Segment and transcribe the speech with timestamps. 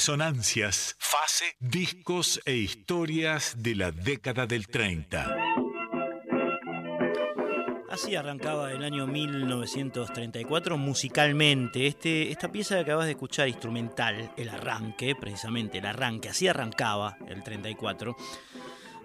[0.00, 5.28] Resonancias, fase, discos e historias de la década del 30.
[7.90, 11.86] Así arrancaba el año 1934 musicalmente.
[11.86, 17.18] Este, esta pieza que acabas de escuchar, instrumental, el arranque, precisamente el arranque, así arrancaba
[17.28, 18.16] el 34.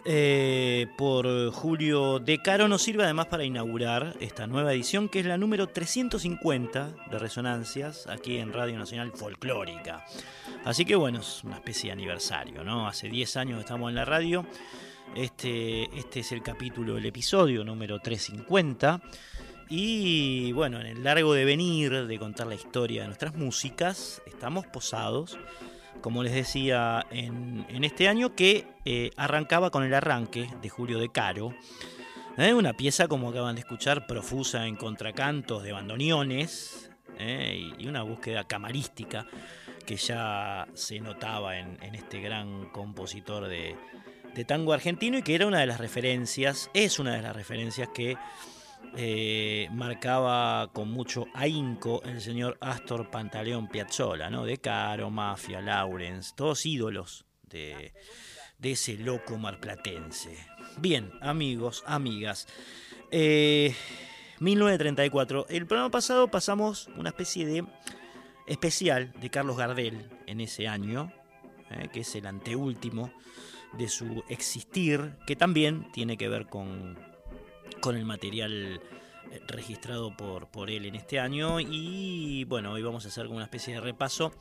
[0.07, 5.25] Eh, por Julio De Caro nos sirve además para inaugurar esta nueva edición que es
[5.25, 10.05] la número 350 de Resonancias aquí en Radio Nacional Folclórica.
[10.63, 12.87] Así que bueno, es una especie de aniversario, ¿no?
[12.87, 14.45] Hace 10 años estamos en la radio.
[15.15, 19.01] Este, este es el capítulo, el episodio número 350.
[19.69, 24.67] Y bueno, en el largo de venir, de contar la historia de nuestras músicas, estamos
[24.67, 25.39] posados
[26.01, 31.09] como les decía, en, este año que eh, arrancaba con el arranque de Julio de
[31.09, 31.53] Caro.
[32.37, 32.53] ¿eh?
[32.53, 37.71] Una pieza, como acaban de escuchar, profusa en contracantos de bandoneones ¿eh?
[37.77, 39.27] y una búsqueda camarística
[39.85, 43.75] que ya se notaba en, este gran compositor de,
[44.33, 47.89] de tango argentino y que era una de las referencias, es una de las referencias
[47.93, 48.17] que
[48.95, 54.45] eh, marcaba con mucho ahínco el señor Astor Pantaleón Piazzolla, ¿no?
[54.45, 57.93] De Caro, Mafia, Lawrence, todos ídolos de,
[58.57, 60.37] de ese loco marplatense.
[60.77, 62.47] Bien, amigos, amigas.
[64.39, 65.47] 1934.
[65.49, 67.65] Eh, El programa pasado pasamos una especie de
[68.47, 71.11] especial de Carlos Gardel en ese año,
[71.71, 73.11] eh, que es el anteúltimo
[73.73, 76.97] de su existir, que también tiene que ver con,
[77.85, 78.81] con el material
[79.31, 81.59] eh, registrado por, por él en este año.
[81.59, 84.33] Y bueno, hoy vamos a hacer una especie de repaso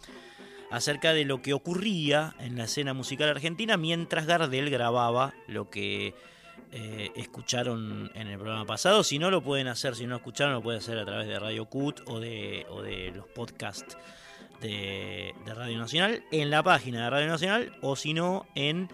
[0.70, 6.14] acerca de lo que ocurría en la escena musical argentina mientras Gardel grababa lo que
[6.72, 9.04] eh, escucharon en el programa pasado.
[9.04, 11.66] Si no lo pueden hacer, si no escucharon, lo pueden hacer a través de Radio
[11.66, 13.94] Cut o de, o de los podcasts
[14.62, 18.88] de, Radio Nacional en la página de Radio Nacional o si no en,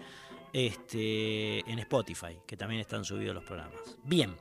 [0.53, 3.79] este, en Spotify, que también están subidos los programas.
[4.03, 4.35] Bien.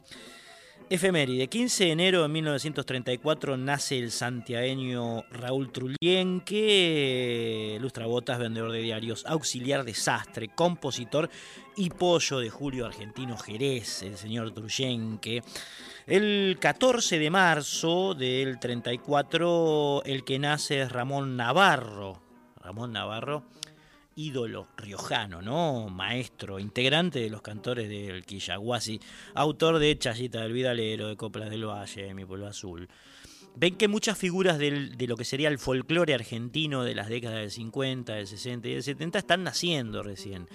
[0.92, 8.80] Efeméride, 15 de enero de 1934 nace el santiagueño Raúl Trullén, que botas, vendedor de
[8.80, 11.30] diarios, auxiliar de sastre, compositor
[11.76, 15.44] y pollo de Julio Argentino Jerez, el señor Trullén, que
[16.08, 22.20] el 14 de marzo del 34 el que nace es Ramón Navarro,
[22.56, 23.44] Ramón Navarro,
[24.20, 25.88] ídolo riojano, ¿no?
[25.88, 29.00] Maestro, integrante de los cantores del Quillaguasi,
[29.34, 32.88] autor de Chayita del Vidalero, de Coplas del Valle, Mi Pueblo Azul.
[33.56, 37.50] Ven que muchas figuras de lo que sería el folclore argentino de las décadas del
[37.50, 40.48] 50, del 60 y del 70 están naciendo recién.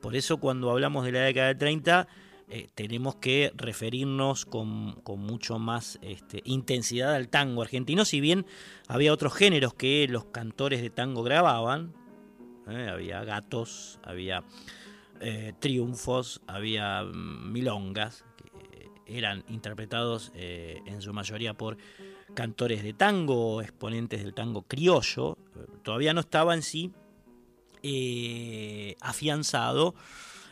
[0.00, 2.08] Por eso cuando hablamos de la década del 30
[2.48, 8.44] eh, tenemos que referirnos con, con mucho más este, intensidad al tango argentino, si bien
[8.88, 11.94] había otros géneros que los cantores de tango grababan,
[12.72, 12.88] ¿eh?
[12.88, 14.44] había gatos, había
[15.20, 21.76] eh, triunfos, había mm, milongas, que eran interpretados eh, en su mayoría por
[22.34, 25.36] cantores de tango, exponentes del tango criollo,
[25.82, 26.92] todavía no estaba en sí
[29.00, 29.94] afianzado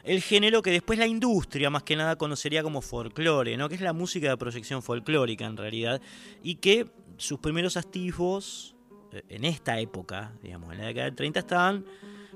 [0.04, 3.68] el género que después la industria más que nada conocería como folclore, ¿no?
[3.68, 6.00] que es la música de proyección folclórica en realidad,
[6.42, 8.74] y que sus primeros activos
[9.12, 11.84] en esta época, digamos, en la década del 30, estaban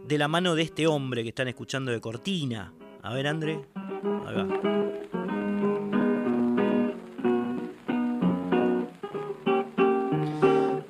[0.05, 2.73] de la mano de este hombre que están escuchando de Cortina.
[3.03, 3.61] A ver, André.
[4.27, 4.47] Ahí va.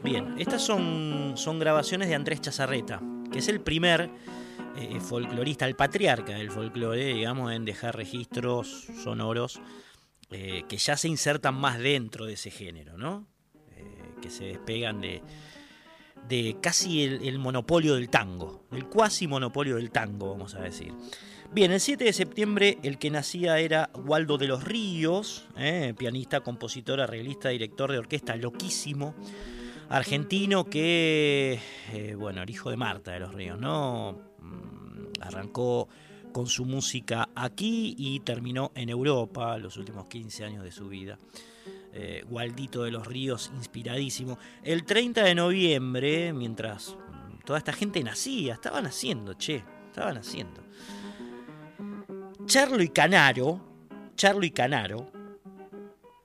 [0.03, 3.01] Bien, estas son, son grabaciones de Andrés Chazarreta,
[3.33, 4.11] que es el primer
[4.77, 9.61] eh, folclorista, el patriarca del folclore, digamos, en dejar registros sonoros
[10.31, 13.27] eh, que ya se insertan más dentro de ese género, ¿no?
[13.77, 15.23] Eh, que se despegan de,
[16.29, 20.93] de casi el, monopolio del tango, el cuasi monopolio del tango, vamos a decir.
[21.53, 26.41] Bien, el 7 de septiembre el que nacía era Waldo de los Ríos, eh, pianista,
[26.41, 29.15] compositor, arreglista, director de orquesta, loquísimo,
[29.89, 31.61] argentino que,
[31.93, 34.19] eh, bueno, el hijo de Marta de los Ríos, ¿no?
[34.41, 35.89] Mm, arrancó
[36.33, 41.17] con su música aquí y terminó en Europa los últimos 15 años de su vida.
[41.93, 44.39] Eh, Gualdito de los Ríos, inspiradísimo.
[44.63, 46.97] El 30 de noviembre, mientras
[47.45, 50.63] toda esta gente nacía, estaban naciendo, che, estaban naciendo.
[52.47, 53.61] Charlo y Canaro,
[54.17, 55.11] Charlo y Canaro,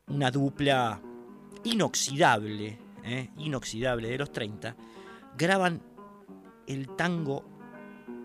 [0.07, 0.99] una dupla
[1.63, 4.75] inoxidable, eh, inoxidable de los 30,
[5.37, 5.81] graban
[6.67, 7.45] el tango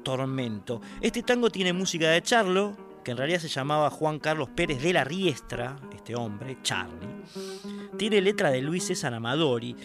[0.02, 0.80] Tormento.
[1.00, 4.92] Este tango tiene música de Charlo, que en realidad se llamaba Juan Carlos Pérez de
[4.92, 7.06] la Riestra, este hombre, Charlie,
[7.96, 9.76] tiene letra de Luis César Amadori.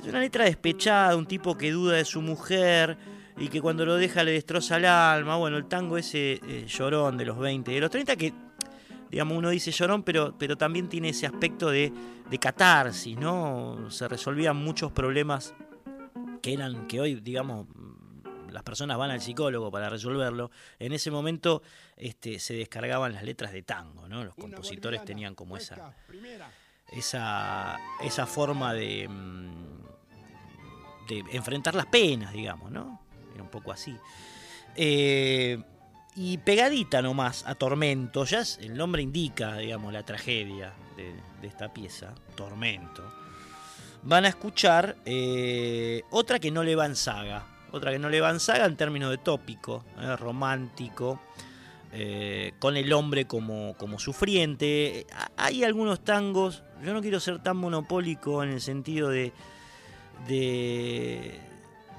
[0.00, 2.96] Es una letra despechada, un tipo que duda de su mujer
[3.36, 5.36] y que cuando lo deja le destroza el alma.
[5.36, 8.32] Bueno, el tango ese eh, llorón de los 20 y de los 30 que,
[9.10, 11.92] digamos, uno dice llorón, pero, pero también tiene ese aspecto de,
[12.28, 13.90] de catarsis, ¿no?
[13.90, 15.54] Se resolvían muchos problemas
[16.40, 17.66] que eran, que hoy, digamos,
[18.52, 21.62] las personas van al psicólogo para resolverlo, en ese momento
[21.96, 24.24] este, se descargaban las letras de tango, ¿no?
[24.24, 25.94] Los compositores tenían como esa,
[26.92, 29.82] esa, esa forma de, mm,
[31.08, 33.00] de enfrentar las penas, digamos, ¿no?
[33.34, 33.96] Era un poco así.
[34.74, 35.62] Eh,
[36.14, 41.14] y pegadita nomás a Tormento, ya el nombre indica, digamos, la tragedia de,
[41.46, 43.02] esta pieza, Tormento.
[44.02, 48.20] Van a escuchar eh, otra que no le va en saga, otra que no le
[48.20, 50.14] van saga en términos de tópico, ¿eh?
[50.16, 51.20] romántico,
[51.90, 55.06] eh, con el hombre como, como sufriente.
[55.36, 59.32] Hay algunos tangos, yo no quiero ser tan monopólico en el sentido de,
[60.28, 61.40] de,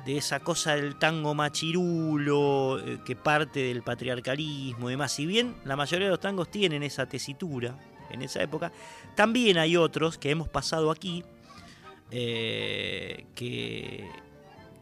[0.05, 5.11] esa cosa del tango machirulo eh, que parte del patriarcalismo y demás.
[5.11, 7.75] Si bien la mayoría de los tangos tienen esa tesitura
[8.11, 8.71] en esa época,
[9.15, 11.23] también hay otros que hemos pasado aquí
[12.11, 14.07] que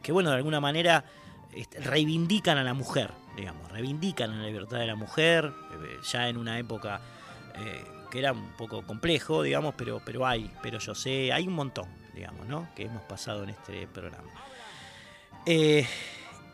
[0.01, 1.03] que bueno, de alguna manera
[1.53, 6.37] este, reivindican a la mujer, digamos, reivindican la libertad de la mujer, eh, ya en
[6.37, 7.01] una época
[7.55, 11.53] eh, que era un poco complejo, digamos, pero, pero hay, pero yo sé, hay un
[11.53, 12.69] montón, digamos, ¿no?
[12.75, 14.29] Que hemos pasado en este programa.
[15.45, 15.85] Eh,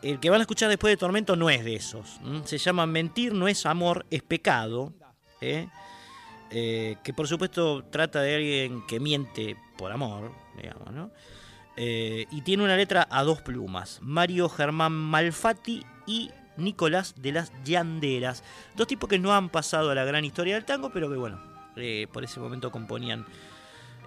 [0.01, 2.19] el que van a escuchar después de Tormento no es de esos.
[2.45, 4.93] Se llama Mentir no es amor, es pecado.
[5.39, 11.11] que por supuesto trata de alguien que miente por amor, digamos, ¿no?
[11.77, 13.99] Y tiene una letra a dos plumas.
[14.01, 18.43] Mario Germán Malfatti y Nicolás de las Llanderas.
[18.75, 21.39] Dos tipos que no han pasado a la gran historia del tango, pero que bueno,
[21.75, 23.25] eh, por ese momento componían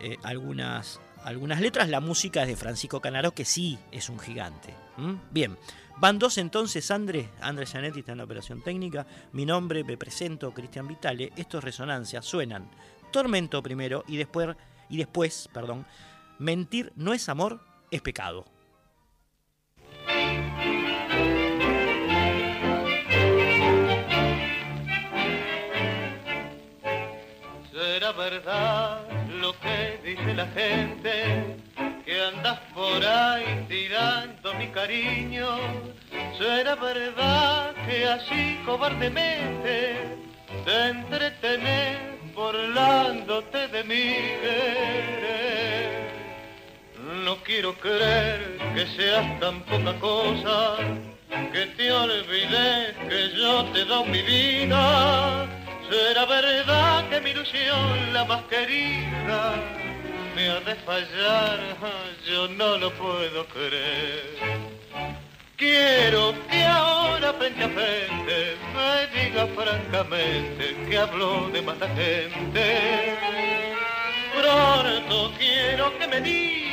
[0.01, 1.89] eh, algunas, algunas letras.
[1.89, 4.75] La música es de Francisco Canaro, que sí es un gigante.
[5.31, 5.57] Bien,
[5.97, 9.07] van dos entonces, Andrés, Andrés Janetti está en la operación técnica.
[9.33, 11.33] Mi nombre, me presento, Cristian Vitale.
[11.37, 12.69] Estos resonancias suenan
[13.11, 14.55] Tormento primero y después,
[14.91, 15.87] y después, perdón,
[16.41, 17.61] Mentir no es amor,
[17.93, 18.47] es pecado.
[28.13, 29.03] verdad
[29.41, 31.57] lo que dice la gente,
[32.05, 35.59] que andas por ahí tirando mi cariño.
[36.39, 40.17] Será verdad que así cobardemente
[40.65, 41.99] te entretenés
[42.35, 45.90] burlándote de mi querer.
[47.25, 50.77] No quiero creer que seas tan poca cosa,
[51.53, 55.49] que te olvides que yo te doy mi vida
[55.91, 59.55] Será verdad que mi ilusión, la más querida,
[60.37, 61.59] me ha de fallar,
[62.25, 64.39] yo no lo puedo creer.
[65.57, 73.19] Quiero que ahora frente a frente me diga francamente que hablo de mala gente.
[74.41, 76.70] Pronto quiero que me diga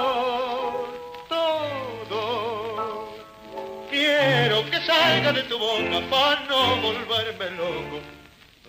[4.87, 8.01] salga de tu boca para no volverme loco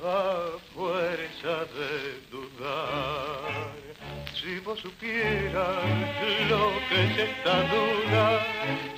[0.01, 3.84] a fuerza de dudar.
[4.45, 5.83] Si vos supieras
[6.49, 8.45] lo que es esta duda,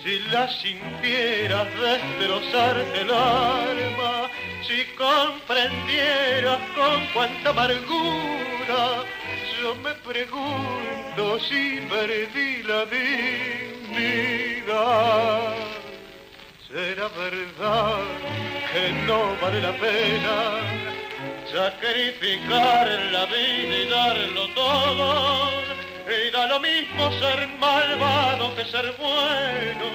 [0.03, 4.29] si la sintieras destrozarte el alma,
[4.67, 9.05] si comprendieras con cuánta amargura,
[9.61, 14.25] yo me pregunto si perdí la dignidad.
[16.67, 17.99] Será verdad
[18.73, 20.96] que no vale la pena
[21.51, 25.51] sacrificar la vida y darlo todo.
[26.07, 29.87] Y da lo mismo ser malvado que ser bueno,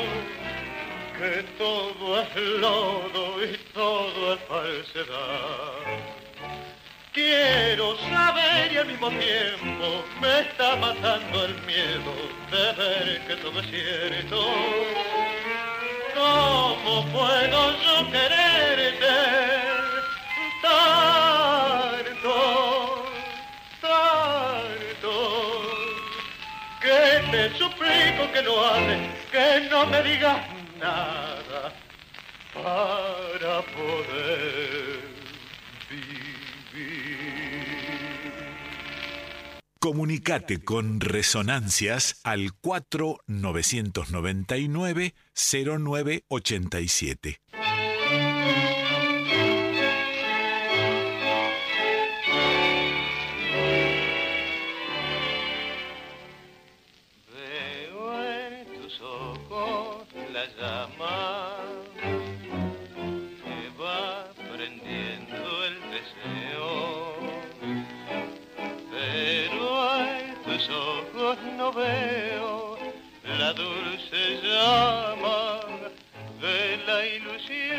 [1.18, 6.02] que todo es lodo y todo es falsedad.
[7.12, 12.14] Quiero saber y al mismo tiempo me está matando el miedo
[12.50, 14.46] de ver que todo es cierto
[16.14, 19.61] ¿Cómo puedo yo quererte
[27.54, 30.38] suplico que no hables, que no me digas
[30.78, 31.72] nada
[32.54, 35.12] para poder
[39.82, 47.41] Comunicate con Resonancias al 4999 0987.
[71.56, 72.76] No veo
[73.38, 75.60] la dulce llama
[76.40, 77.78] de la ilusión.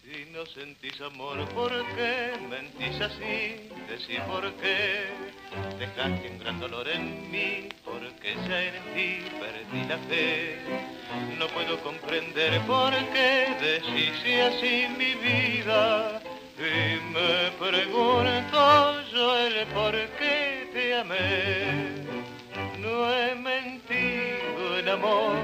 [0.00, 3.68] Si no sentís amor, ¿por qué mentís así?
[3.88, 5.06] Decí por qué
[5.78, 7.68] dejaste un gran dolor en mí,
[8.20, 10.58] porque ya en ti perdí la fe.
[11.38, 16.20] No puedo comprender por qué decís así mi vida
[16.58, 22.04] y me pregunto yo el por qué te amé.
[22.78, 25.36] No he mentido en amor,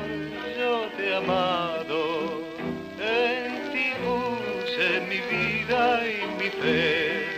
[0.58, 2.42] yo te he amado.
[3.00, 7.36] En ti puse mi vida y mi fe.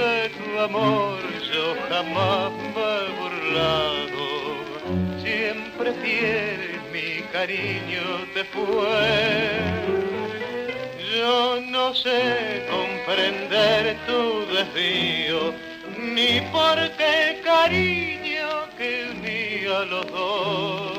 [0.00, 1.20] De tu amor
[1.52, 3.99] yo jamás me he burlado.
[5.82, 8.02] Siempre fiel mi cariño
[8.34, 9.60] te fue
[11.16, 15.54] yo no sé comprender tu desvío,
[15.98, 20.92] ni por qué cariño que unía los dos.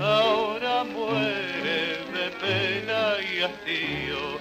[0.00, 4.38] Ahora muere de pena y hastío,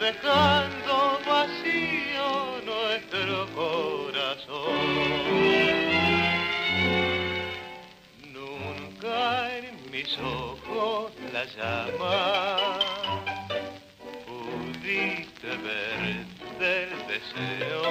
[0.00, 2.28] dejando vacío
[2.64, 4.78] nuestro corazón.
[9.98, 12.56] Mis ojos la llama
[14.28, 16.00] pudiste ver
[16.60, 17.82] del deseo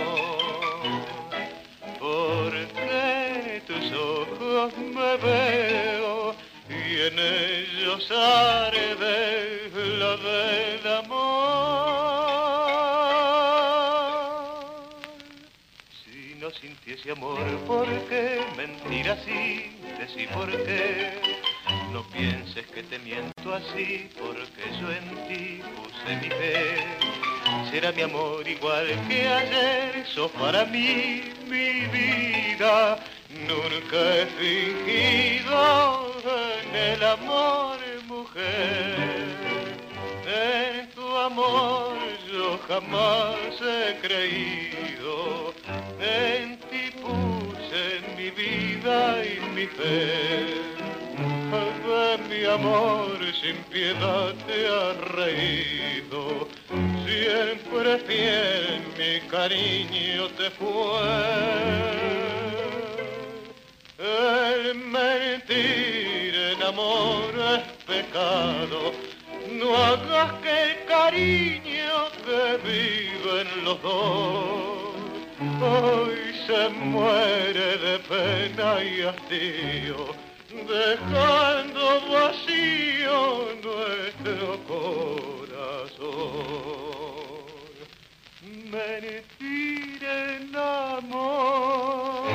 [1.99, 6.33] porque tus ojos me veo
[6.69, 12.27] y en ellos arde lo del amor.
[16.05, 19.75] Si no sintiese amor, ¿por qué mentir así?
[19.99, 21.36] Decí por qué.
[21.91, 26.83] No pienses que te miento así, porque yo en ti puse mi fe.
[27.71, 32.99] Será mi amor igual que ayer, sos para mí mi vida.
[33.47, 36.13] Nunca he fingido
[36.63, 37.77] en el amor,
[38.07, 39.37] mujer.
[40.27, 41.97] En tu amor
[42.31, 45.53] yo jamás he creído.
[46.01, 50.76] En ti puse mi vida y mi fe.
[51.51, 56.47] De mi amor sin piedad te ha reído.
[57.05, 62.27] Siempre fiel mi cariño te fue.
[63.97, 68.91] El mentir en amor es pecado.
[69.51, 74.77] No hagas que el cariño que viven los dos
[75.61, 80.07] hoy se muere de pena y hastío,
[80.65, 83.19] dejando vacío
[83.63, 85.37] nuestro corazón.
[88.71, 92.27] Mentir en amor,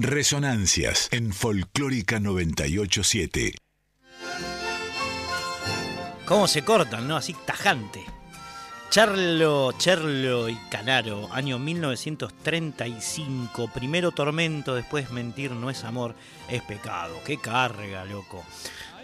[0.00, 3.56] Resonancias en Folclórica 987.
[6.24, 7.16] ¿Cómo se cortan, no?
[7.16, 8.04] Así tajante.
[8.90, 13.72] Charlo, Cherlo y Canaro, año 1935.
[13.74, 16.14] Primero tormento, después mentir no es amor,
[16.48, 17.16] es pecado.
[17.26, 18.44] Qué carga, loco.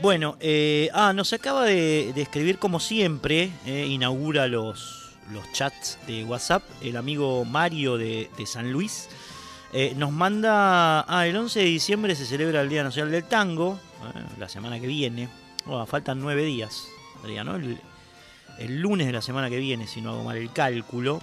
[0.00, 5.98] Bueno, eh, ah, nos acaba de, de escribir como siempre, eh, inaugura los, los chats
[6.06, 9.08] de WhatsApp, el amigo Mario de, de San Luis.
[9.76, 13.80] Eh, nos manda, ah, el 11 de diciembre se celebra el Día Nacional del Tango,
[14.14, 15.28] eh, la semana que viene.
[15.86, 16.86] Faltan nueve días,
[17.44, 17.56] ¿no?
[17.56, 21.20] El, lunes de la semana que viene, si no hago mal el cálculo.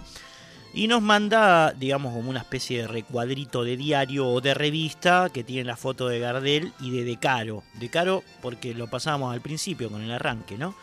[0.73, 5.43] Y nos manda, digamos, como una especie de recuadrito de diario o de revista que
[5.45, 7.63] tiene la foto de Gardel y de De Caro.
[7.75, 10.75] De Caro porque lo pasábamos al principio con el arranque, ¿no?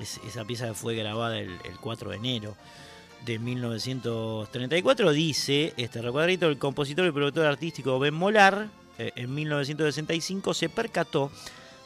[0.00, 2.56] Es- esa pieza fue grabada el 4 de enero
[3.24, 10.54] de 1934 dice, este recuadrito, el compositor y productor artístico Ben Molar eh, en 1965
[10.54, 11.30] se percató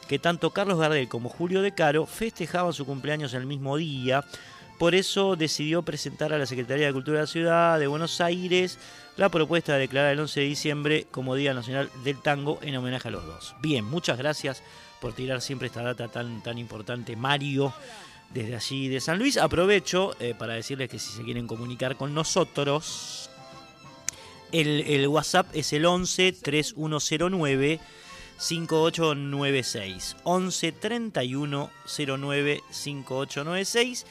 [0.07, 4.23] que tanto Carlos Gardel como Julio De Caro festejaban su cumpleaños el mismo día.
[4.79, 8.79] Por eso decidió presentar a la Secretaría de Cultura de la Ciudad de Buenos Aires
[9.15, 13.07] la propuesta de declarar el 11 de diciembre como Día Nacional del Tango en homenaje
[13.07, 13.55] a los dos.
[13.61, 14.63] Bien, muchas gracias
[14.99, 17.73] por tirar siempre esta data tan, tan importante, Mario,
[18.33, 19.37] desde allí de San Luis.
[19.37, 23.29] Aprovecho eh, para decirles que si se quieren comunicar con nosotros,
[24.51, 27.79] el, WhatsApp es el 11 3109
[28.37, 30.15] 5896.
[30.23, 34.05] 11 31 09 5896.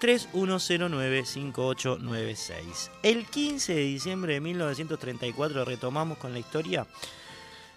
[0.00, 2.90] 3109 5896.
[3.04, 6.88] El 15 de diciembre de 1934 retomamos con la historia.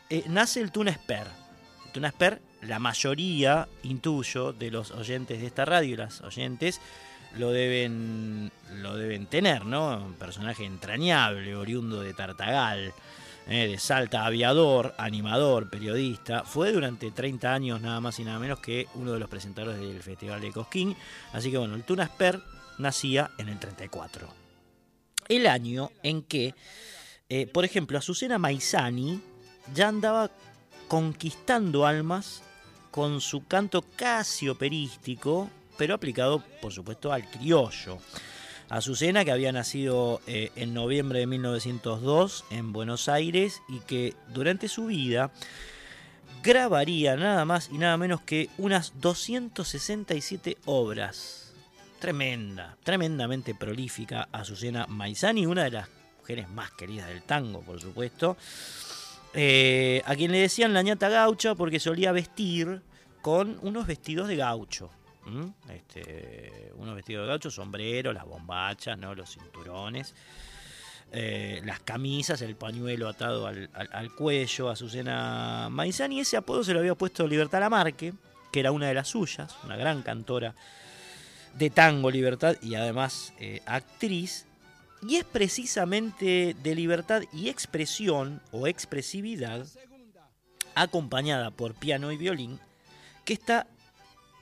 [0.09, 1.27] eh, nace el Tuna Esper.
[1.85, 6.81] El Tuna Esper, la mayoría, intuyo, de los oyentes de esta radio y las oyentes
[7.37, 9.97] lo deben, lo deben tener, ¿no?
[9.97, 12.93] Un personaje entrañable, oriundo de Tartagal,
[13.47, 16.43] eh, de Salta, aviador, animador, periodista.
[16.43, 20.01] Fue durante 30 años nada más y nada menos que uno de los presentadores del
[20.01, 20.95] Festival de Cosquín.
[21.33, 22.41] Así que bueno, el Tuna Esper
[22.77, 24.27] nacía en el 34.
[25.27, 26.53] El año en que,
[27.29, 29.21] eh, por ejemplo, Azucena Maizani
[29.73, 30.31] ya andaba
[30.87, 32.43] conquistando almas
[32.91, 37.99] con su canto casi operístico, pero aplicado, por supuesto, al criollo.
[38.69, 44.67] Azucena, que había nacido eh, en noviembre de 1902 en Buenos Aires y que durante
[44.67, 45.31] su vida
[46.43, 51.53] grabaría nada más y nada menos que unas 267 obras.
[51.99, 58.35] Tremenda, tremendamente prolífica Azucena Maizani, una de las mujeres más queridas del tango, por supuesto.
[59.33, 62.81] Eh, a quien le decían la ñata gaucha porque solía vestir
[63.21, 64.89] con unos vestidos de gaucho.
[65.69, 69.15] Este, unos vestidos de gaucho, sombrero, las bombachas, ¿no?
[69.15, 70.13] los cinturones,
[71.11, 76.19] eh, las camisas, el pañuelo atado al, cuello, Azucena Maizani.
[76.19, 78.13] Ese apodo se lo había puesto Libertad Lamarque,
[78.51, 80.53] que era una de las suyas, una gran cantora
[81.57, 84.45] de tango, libertad y además eh, actriz.
[85.07, 89.65] Y es precisamente de libertad y expresión o expresividad,
[90.73, 92.59] acompañada por piano y violín,
[93.23, 93.67] que está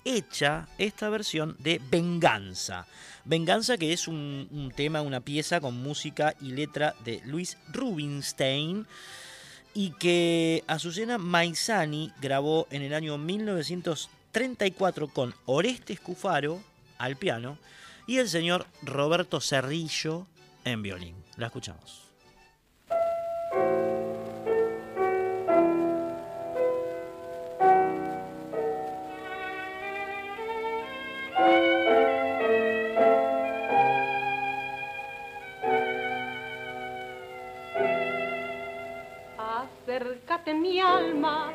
[0.05, 2.85] hecha esta versión de Venganza.
[3.25, 8.85] Venganza que es un, tema, una pieza con música y letra de Luis Rubinstein
[9.73, 16.61] y que Azucena Maizani grabó en el año 1934 con Oreste Escufaro
[16.97, 17.57] al piano
[18.05, 20.27] y el señor Roberto Cerrillo
[20.65, 21.15] en violín.
[21.37, 22.02] La escuchamos.
[40.53, 41.51] Mi alma,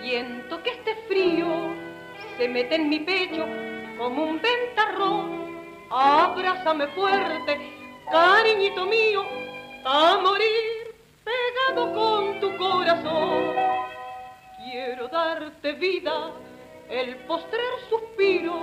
[0.00, 1.46] siento que este frío
[2.36, 3.46] se mete en mi pecho
[3.96, 5.62] como un ventarrón.
[5.88, 7.58] Abrázame fuerte,
[8.10, 9.24] cariñito mío,
[9.84, 13.54] a morir pegado con tu corazón.
[14.56, 16.32] Quiero darte vida,
[16.88, 18.60] el postrer suspiro,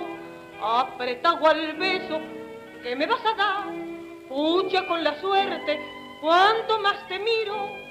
[0.62, 2.20] apretado al beso
[2.84, 3.66] que me vas a dar.
[4.28, 5.80] Pucha con la suerte,
[6.22, 7.89] cuanto más te miro,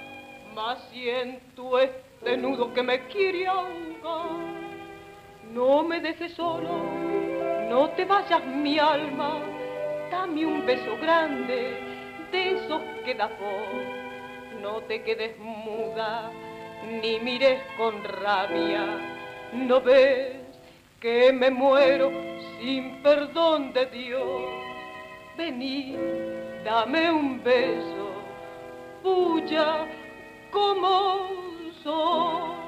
[0.59, 4.41] más siento este nudo que me quiere ahogar.
[5.53, 6.83] No me dejes solo,
[7.71, 9.39] no te vayas mi alma,
[10.11, 11.61] dame un beso grande
[12.33, 13.85] de esos que da voz.
[14.61, 16.33] No te quedes muda,
[17.01, 18.85] ni mires con rabia,
[19.53, 20.33] no ves
[21.01, 22.11] que me muero
[22.59, 24.43] sin perdón de Dios.
[25.37, 25.95] Vení,
[26.65, 28.11] dame un beso,
[29.05, 29.87] puya
[30.51, 31.29] como
[31.83, 32.59] soy.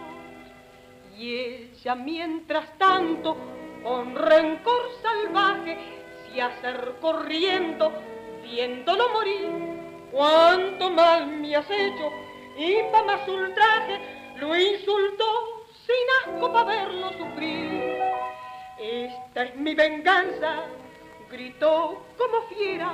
[1.16, 3.36] Y ella mientras tanto,
[3.82, 5.76] con rencor salvaje,
[6.32, 7.92] se acercó corriendo,
[8.42, 9.48] viéndolo morir.
[10.12, 12.10] Cuánto mal me has hecho,
[12.56, 14.00] y pa' más ultraje,
[14.36, 17.98] lo insultó sin asco para verlo sufrir.
[18.78, 20.64] Esta es mi venganza,
[21.30, 22.90] gritó como fiera,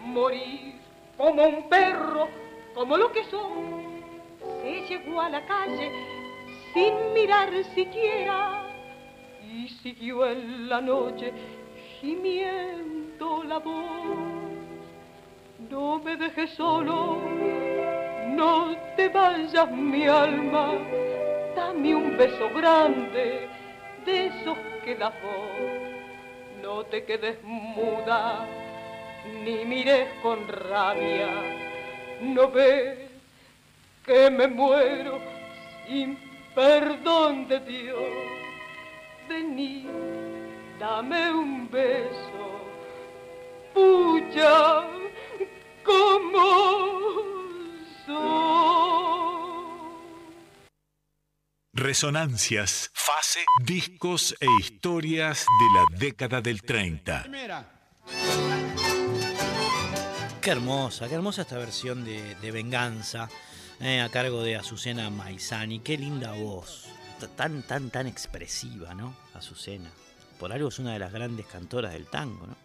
[0.00, 0.80] morir
[1.16, 2.28] como un perro,
[2.74, 3.89] como lo que soy.
[4.62, 5.90] Se llegó a la calle
[6.72, 8.62] sin mirar siquiera
[9.42, 11.32] y siguió en la noche
[12.00, 14.40] gimiendo la voz.
[15.68, 17.18] No me dejes solo,
[18.28, 20.72] no te vayas mi alma,
[21.54, 23.48] dame un beso grande
[24.04, 26.62] de esos que da voz.
[26.62, 28.46] No te quedes muda,
[29.44, 31.28] ni mires con rabia,
[32.20, 33.09] no ves
[34.10, 35.20] que me muero
[35.86, 36.18] sin
[36.52, 38.10] perdón de Dios,
[39.28, 39.86] vení,
[40.80, 42.46] dame un beso,
[43.72, 44.82] puya
[45.84, 46.42] como
[48.04, 48.20] soy.
[51.72, 57.26] Resonancias, fase, discos e historias de la década del 30.
[60.40, 63.28] Qué hermosa, qué hermosa esta versión de, de Venganza
[63.80, 65.80] eh, a cargo de Azucena Maizani.
[65.80, 66.86] Qué linda voz,
[67.36, 69.14] tan, tan, tan expresiva, ¿no?
[69.34, 69.90] Azucena.
[70.38, 72.56] Por algo es una de las grandes cantoras del tango, ¿no?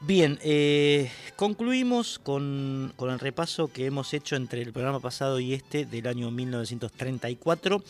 [0.00, 5.54] Bien, eh, concluimos con, con, el repaso que hemos hecho entre el programa pasado y
[5.54, 7.82] este del año 1934.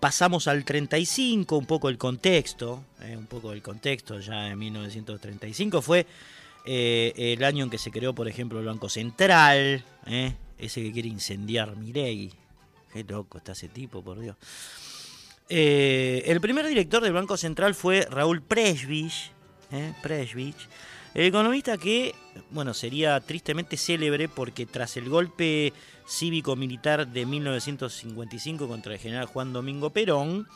[0.00, 5.82] Pasamos al 35, un poco el contexto, eh, un poco el contexto ya en 1935
[5.82, 6.06] fue
[6.66, 9.84] eh, el año en que se creó, por ejemplo, el Banco Central,
[10.58, 12.32] ese que quiere incendiar Milei.
[12.92, 14.36] Qué loco está ese tipo, por Dios.
[15.48, 19.32] el primer director del Banco Central fue Raúl Presbich,
[20.02, 20.68] Presbich
[21.14, 22.12] el economista que,
[22.50, 25.72] bueno, sería tristemente célebre porque tras el golpe
[26.08, 30.48] cívico-militar de 1955 contra el general Juan Domingo Perón,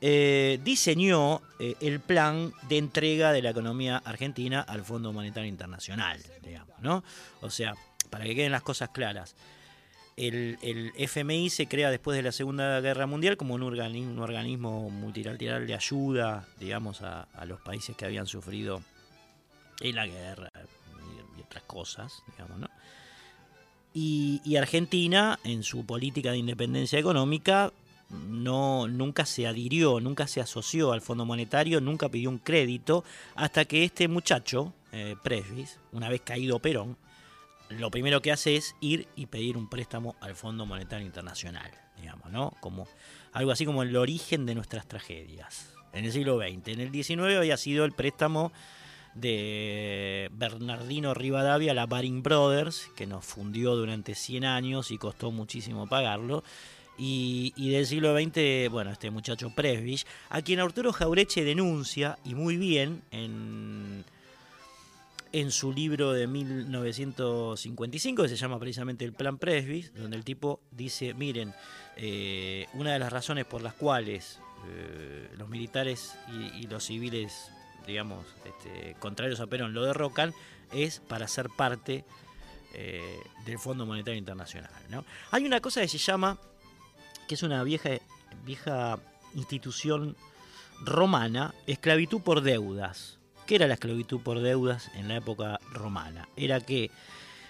[0.00, 6.22] eh, diseñó eh, el plan de entrega de la economía argentina al Fondo Monetario Internacional,
[6.44, 7.02] digamos, ¿no?
[7.40, 7.74] O sea,
[8.10, 9.36] para que queden las cosas claras,
[10.16, 10.58] el,
[10.96, 16.48] FMI se crea después de la Segunda Guerra Mundial como un organismo, multilateral de ayuda,
[16.58, 18.82] digamos, a los países que habían sufrido
[19.80, 20.50] y la guerra
[21.36, 22.22] y, otras cosas,
[22.58, 22.68] ¿no?
[23.94, 27.72] Y, Argentina, en su política de independencia económica,
[28.10, 33.02] no, nunca se adhirió, nunca se asoció al Fondo Monetario, nunca pidió un crédito,
[33.34, 35.16] hasta que este muchacho, eh,
[35.92, 36.96] una vez caído Perón,
[37.68, 42.30] lo primero que hace es ir y pedir un préstamo al Fondo Monetario Internacional, digamos,
[42.30, 42.54] ¿no?
[42.60, 42.88] Como
[43.32, 45.74] algo así como el origen de nuestras tragedias.
[45.92, 46.68] En el siglo XX.
[46.68, 48.52] En el XIX había sido el préstamo
[49.14, 55.86] de Bernardino Rivadavia, la Baring Brothers, que nos fundió durante 100 años y costó muchísimo
[55.86, 56.44] pagarlo.
[57.00, 62.56] Y, del siglo XX, bueno, este muchacho Presbich, a quien Arturo Jaureche denuncia, y muy
[62.56, 64.04] bien, en,
[65.32, 70.60] en su libro de 1955, que se llama precisamente El Plan Presbich, donde el tipo
[70.70, 71.54] dice, miren,
[71.96, 76.16] eh, una de las razones por las cuales eh, los militares
[76.58, 77.50] y los civiles
[77.88, 80.34] digamos, este, contrarios a Perón lo derrocan,
[80.70, 82.04] es para ser parte
[82.74, 84.70] eh, del Fondo Monetario Internacional.
[85.30, 86.38] Hay una cosa que se llama,
[87.26, 87.90] que es una vieja,
[88.44, 89.00] vieja
[89.34, 90.16] institución
[90.82, 93.17] romana, esclavitud por deudas.
[93.48, 96.28] ¿Qué era la esclavitud por deudas en la época romana?
[96.36, 96.90] Era que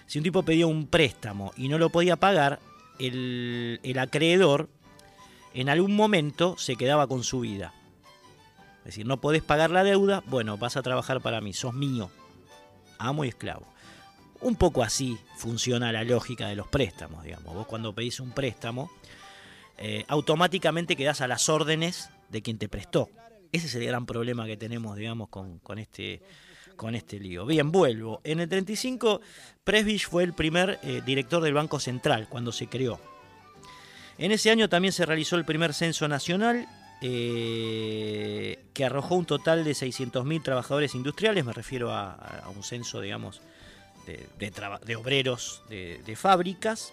[0.07, 2.61] si un tipo pedía un préstamo y no lo podía pagar,
[2.99, 4.69] el, acreedor
[5.53, 7.73] en algún momento se quedaba con su vida.
[8.77, 12.09] Es decir, no podés pagar la deuda, bueno, vas a trabajar para mí, sos mío,
[12.97, 13.67] amo y esclavo.
[14.39, 17.53] Un poco así funciona la lógica de los préstamos, digamos.
[17.53, 18.89] Vos cuando pedís un préstamo,
[19.77, 23.09] eh, automáticamente quedás a las órdenes de quien te prestó.
[23.51, 26.21] Ese es el gran problema que tenemos, digamos, con, este,
[26.75, 27.45] con este lío.
[27.45, 28.21] Bien, vuelvo.
[28.23, 29.21] En el 35,
[29.63, 32.99] Presbich fue el primer eh, director del Banco Central cuando se creó.
[34.17, 36.67] En ese año también se realizó el primer censo nacional
[37.01, 43.41] eh, que arrojó un total de 600.000 trabajadores industriales, me refiero a, un censo, digamos,
[44.05, 46.91] de, obreros de, fábricas.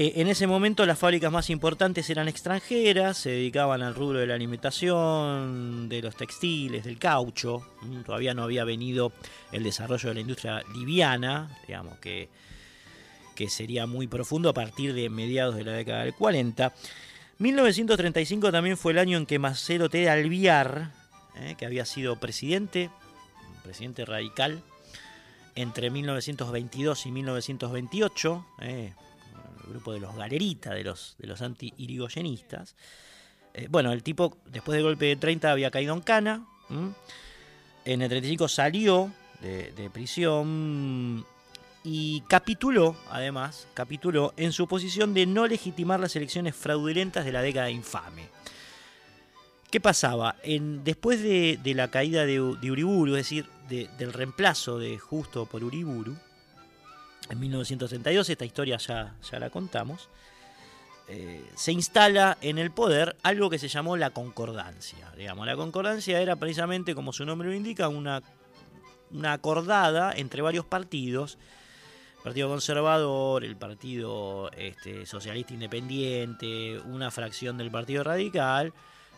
[0.00, 4.28] Eh, en ese momento las fábricas más importantes eran extranjeras, se dedicaban al rubro de
[4.28, 7.66] la alimentación, de los textiles, del caucho.
[7.82, 9.10] Mm, todavía no había venido
[9.50, 12.28] el desarrollo de la industria liviana, digamos que,
[13.34, 16.72] que sería muy profundo a partir de mediados de la década del 40.
[17.38, 20.08] 1935 también fue el año en que Marcelo T.
[20.08, 20.92] Alviar,
[21.40, 22.88] eh, que había sido presidente,
[23.64, 24.62] presidente radical,
[25.56, 28.92] entre 1922 y 1928, eh,
[29.68, 32.74] grupo de los galeritas, de los, de los anti-irigoyenistas.
[33.54, 36.46] Eh, bueno, el tipo, después del golpe de 30, había caído en cana.
[37.84, 41.24] En el 35 salió de, de prisión
[41.84, 47.40] y capituló, además, capituló en su posición de no legitimar las elecciones fraudulentas de la
[47.40, 48.28] década infame.
[49.70, 50.36] ¿Qué pasaba?
[50.42, 56.16] En, después de, la caída de, Uriburu, es decir, del reemplazo de Justo por Uriburu,
[57.30, 60.08] en 1932, esta historia ya, ya la contamos,
[61.08, 65.10] eh, se instala en el poder algo que se llamó la concordancia.
[65.16, 68.22] Digamos, la concordancia era precisamente, como su nombre lo indica, una,
[69.10, 71.38] una acordada entre varios partidos
[72.22, 78.72] Partido Conservador, el Partido este, Socialista Independiente, una fracción del Partido Radical,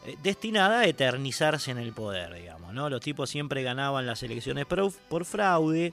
[0.07, 2.75] eh, destinada a eternizarse en el poder, digamos.
[2.75, 2.91] ¿no?
[2.91, 5.93] Los tipos siempre ganaban las elecciones por, fraude,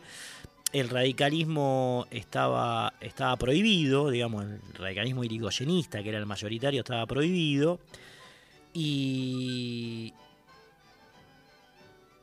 [0.79, 7.79] el radicalismo estaba, estaba prohibido, digamos, el radicalismo irigoyenista, que era el mayoritario, estaba prohibido.
[8.73, 10.13] Y,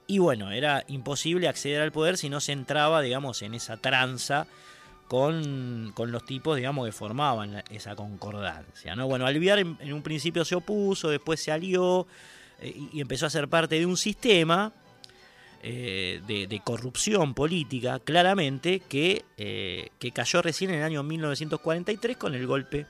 [0.07, 4.47] y bueno, era imposible acceder al poder si no se entraba, digamos, en esa tranza
[5.09, 8.97] con, los tipos, digamos, que formaban esa concordancia.
[8.97, 9.07] ¿no?
[9.07, 12.07] Bueno, Alviar en, un principio se opuso, después se alió
[12.61, 14.73] eh, y, empezó a ser parte de un sistema
[15.66, 22.35] eh, de, corrupción política, claramente, que, eh, que cayó recién en el año 1943 con
[22.35, 22.87] el golpe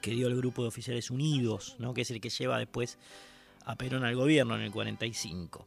[0.00, 1.94] que dio el Grupo de Oficiales Unidos, ¿no?
[1.94, 2.98] que es el que lleva después
[3.64, 5.64] a Perón al gobierno en el 45.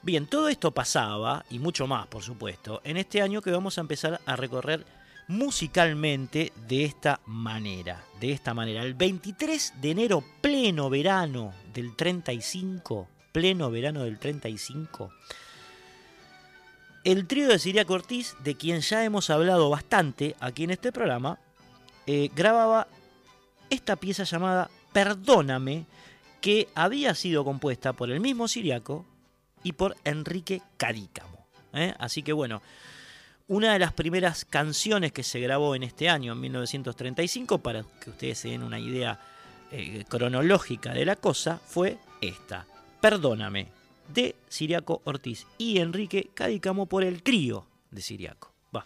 [0.00, 3.82] Bien, todo esto pasaba, y mucho más, por supuesto, en este año que vamos a
[3.82, 4.86] empezar a recorrer
[5.28, 8.02] musicalmente de esta manera.
[8.18, 8.82] De esta manera.
[8.82, 15.12] El 23 de enero, pleno verano del 35, pleno verano del 35,
[17.04, 21.38] el trío de Siria Ortiz, de quien ya hemos hablado bastante aquí en este programa,
[22.06, 22.88] eh, grababa
[23.70, 25.86] esta pieza llamada Perdóname,
[26.40, 29.06] que había sido compuesta por el mismo Siriaco
[29.62, 31.46] y por Enrique Cadícamo.
[31.72, 31.94] ¿eh?
[31.98, 32.62] Así que bueno,
[33.48, 38.10] una de las primeras canciones que se grabó en este año, en 1935, para que
[38.10, 39.20] ustedes se den una idea
[39.70, 42.66] eh, cronológica de la cosa, fue esta,
[43.00, 43.68] Perdóname,
[44.12, 48.52] de Siriaco Ortiz y Enrique Cadícamo por el trío de Siriaco.
[48.74, 48.84] Va.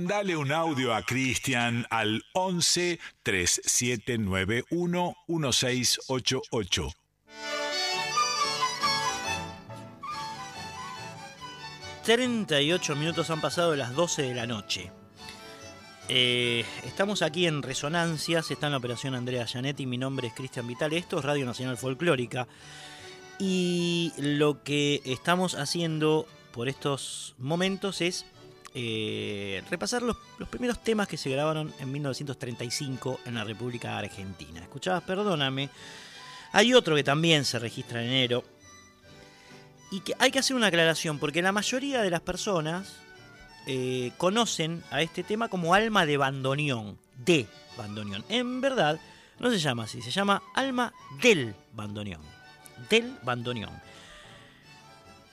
[0.00, 6.92] 'Dale un audio a Cristian al 11 3791 1688.
[12.04, 14.90] ...38 minutos han pasado las 12 de la noche.
[16.08, 20.66] Eh, estamos aquí en Resonancias, está en la operación Andrea Gianetti, mi nombre es Cristian
[20.66, 22.48] Vital, esto es Radio Nacional Folclórica.
[23.38, 28.26] Y lo que estamos haciendo por estos momentos es
[28.76, 30.16] eh, repasar los,
[30.50, 34.60] primeros temas que se grabaron en 1935 en la República Argentina.
[34.60, 35.70] Escuchabas, perdóname.
[36.52, 38.42] Hay otro que también se registra en enero.
[39.92, 42.96] Y que hay que hacer una aclaración, porque la mayoría de las personas
[43.68, 46.98] eh, conocen a este tema como alma de bandoneón.
[47.24, 47.46] De
[47.78, 48.24] bandoneón.
[48.28, 48.98] En verdad,
[49.38, 52.22] no se llama así, se llama alma del bandoneón.
[52.90, 53.72] Del bandoneón.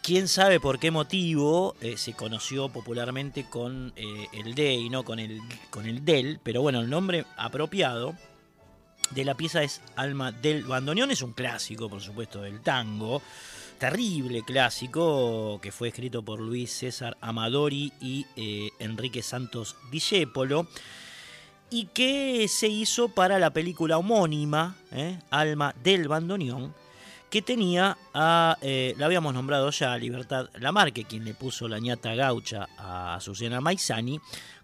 [0.03, 5.05] Quién sabe por qué motivo eh, se conoció popularmente con eh, el D y no
[5.05, 8.15] con el, con el Del, pero bueno, el nombre apropiado
[9.11, 13.21] de la pieza es Alma del Bandoneón, es un clásico, por supuesto, del tango,
[13.77, 20.65] terrible clásico que fue escrito por Luis César Amadori y eh, Enrique Santos Discépolo
[21.69, 24.75] y que se hizo para la película homónima,
[25.29, 26.73] Alma del Bandoneón,
[27.31, 31.79] que tenía a, eh, la habíamos nombrado ya, a Libertad Lamarque, quien le puso la
[31.79, 34.19] ñata gaucha a Susana Maizani,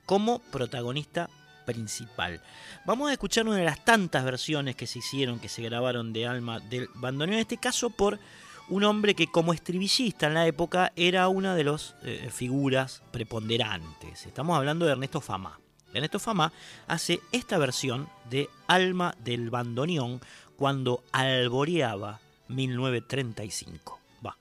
[0.05, 1.29] como protagonista
[1.65, 2.41] principal.
[2.85, 6.27] Vamos a escuchar una de las tantas versiones que se hicieron, que se grabaron de
[6.27, 8.19] Alma del Bandoneón, en este caso por
[8.67, 14.25] un hombre que como estribillista en la época era una de las eh, figuras preponderantes.
[14.25, 15.57] Estamos hablando de Ernesto Fama.
[15.93, 16.51] Ernesto Fama
[16.85, 20.19] hace esta versión de Alma del Bandoneón
[20.57, 23.99] cuando alboreaba 1935.
[24.25, 24.35] Va.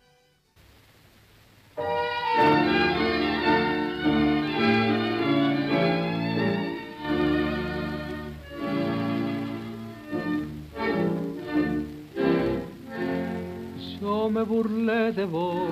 [14.00, 15.70] Yo me burlé de vos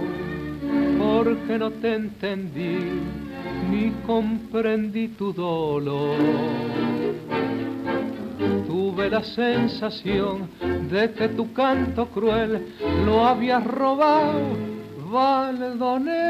[0.99, 2.79] porque no te entendí
[3.71, 6.17] ni comprendí tu dolor.
[8.67, 10.49] Tuve la sensación
[10.91, 12.67] de que tu canto cruel
[13.05, 14.57] lo habías robado,
[15.11, 16.25] Valdoneón.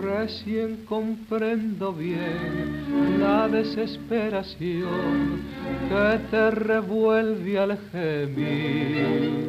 [0.00, 5.42] Recién comprendo bien la desesperación
[5.88, 9.48] que te revuelve al gemir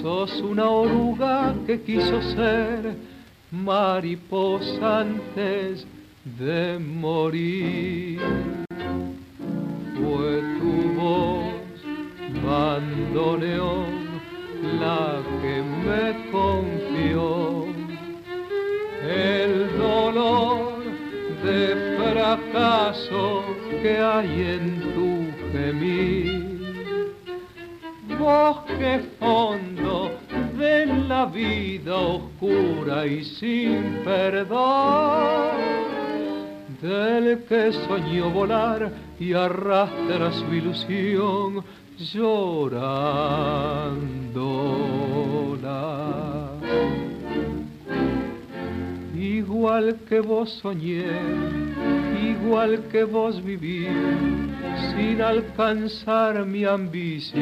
[0.00, 2.96] Sos una oruga que quiso ser
[3.50, 5.86] mariposa antes
[6.24, 8.20] de morir.
[9.94, 11.44] Fue tu voz,
[12.44, 14.20] bandoneón,
[14.80, 17.66] la que me confió.
[19.02, 20.82] El dolor
[21.42, 23.44] de fracaso
[23.82, 25.10] que hay en tu
[25.52, 26.50] gemir.
[28.18, 30.10] Bosque fondo
[30.58, 35.48] de la vida oscura y sin perdón,
[36.82, 41.64] del que soñó volar y arrastra su ilusión
[41.98, 43.50] llorando.
[49.60, 51.04] Igual que vos soñé,
[52.22, 53.86] igual que vos viví
[54.90, 57.40] sin alcanzar mi ambición.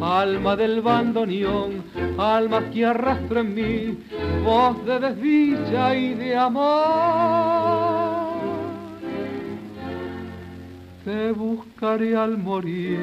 [0.00, 1.82] Alma del bandoneón,
[2.18, 3.98] alma que arrastra en mí,
[4.44, 6.72] voz de desdicha y de amor.
[11.04, 12.98] Te buscaré al morir,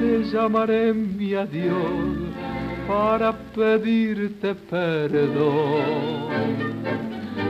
[0.00, 2.24] te llamaré mi adiós
[2.86, 6.04] para pedirte perdón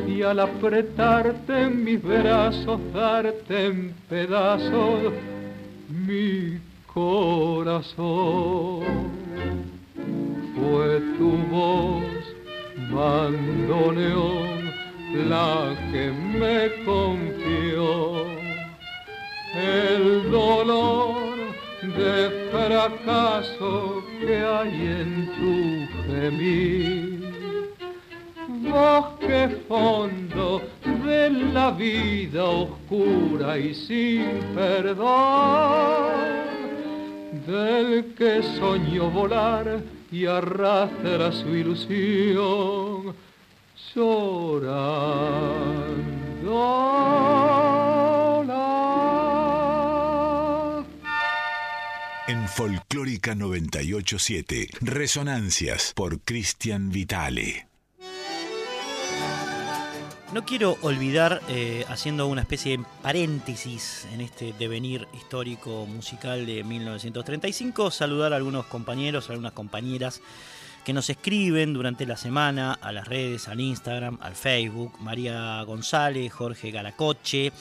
[0.07, 5.13] y al apretarte en mis brazos, darte en pedazos
[5.89, 6.59] mi
[6.95, 8.85] corazón.
[10.55, 12.05] Fue tu voz,
[12.93, 14.73] bandoneón,
[15.29, 18.25] la que me confió.
[19.55, 21.35] El dolor
[21.83, 25.53] de fracaso que hay en tu
[26.07, 27.15] gemir.
[28.71, 30.63] Bosque fondo
[31.05, 36.13] de la vida oscura y sin perdón,
[37.47, 43.15] del que soñó volar y arrastra su ilusión,
[43.95, 45.45] llorando.
[52.27, 57.74] En Folclórica 987, Resonancias por Cristian Vitale.
[60.35, 66.65] No quiero olvidar, eh, haciendo una especie de paréntesis en este devenir histórico musical de
[66.65, 70.21] 1935, saludar a algunos compañeros, a algunas compañeras
[70.85, 76.33] que nos escriben durante la semana a las redes, al Instagram, al Facebook, María González,
[76.33, 77.53] Jorge Garacoche,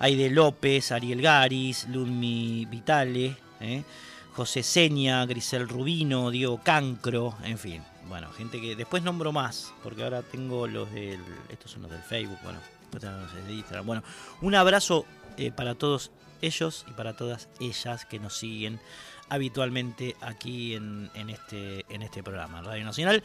[0.00, 3.84] Aide López, Ariel Garis, Ludmi Vitale, eh,
[4.32, 10.02] José Seña, Grisel Rubino, Diego Cancro, en fin, bueno, gente que después nombro más, porque
[10.02, 11.20] ahora tengo los del.
[11.48, 13.86] Estos son los del Facebook, bueno, después tengo los de Instagram.
[13.86, 14.02] Bueno,
[14.40, 15.04] un abrazo
[15.36, 18.80] eh, para todos ellos y para todas ellas que nos siguen
[19.28, 23.22] habitualmente aquí en, en, este, en este programa, Radio Nacional.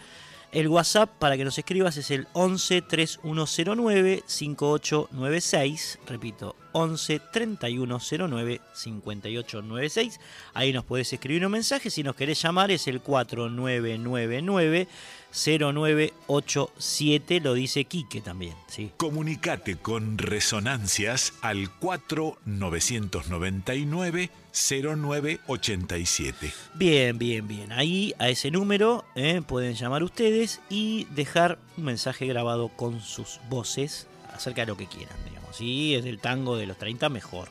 [0.53, 5.97] El WhatsApp para que nos escribas es el 11 3109 5896.
[6.05, 10.19] Repito, 11 3109 5896.
[10.53, 11.89] Ahí nos puedes escribir un mensaje.
[11.89, 14.87] Si nos querés llamar es el 4999
[15.31, 17.39] 0987.
[17.39, 18.53] Lo dice Quique también.
[18.67, 18.91] ¿sí?
[18.97, 26.53] Comunicate con Resonancias al 4999 0987.
[26.75, 27.71] Bien, bien, bien.
[27.71, 33.39] Ahí a ese número eh, pueden llamar ustedes y dejar un mensaje grabado con sus
[33.49, 35.57] voces acerca de lo que quieran, digamos.
[35.57, 37.49] Si es del tango de los 30, mejor.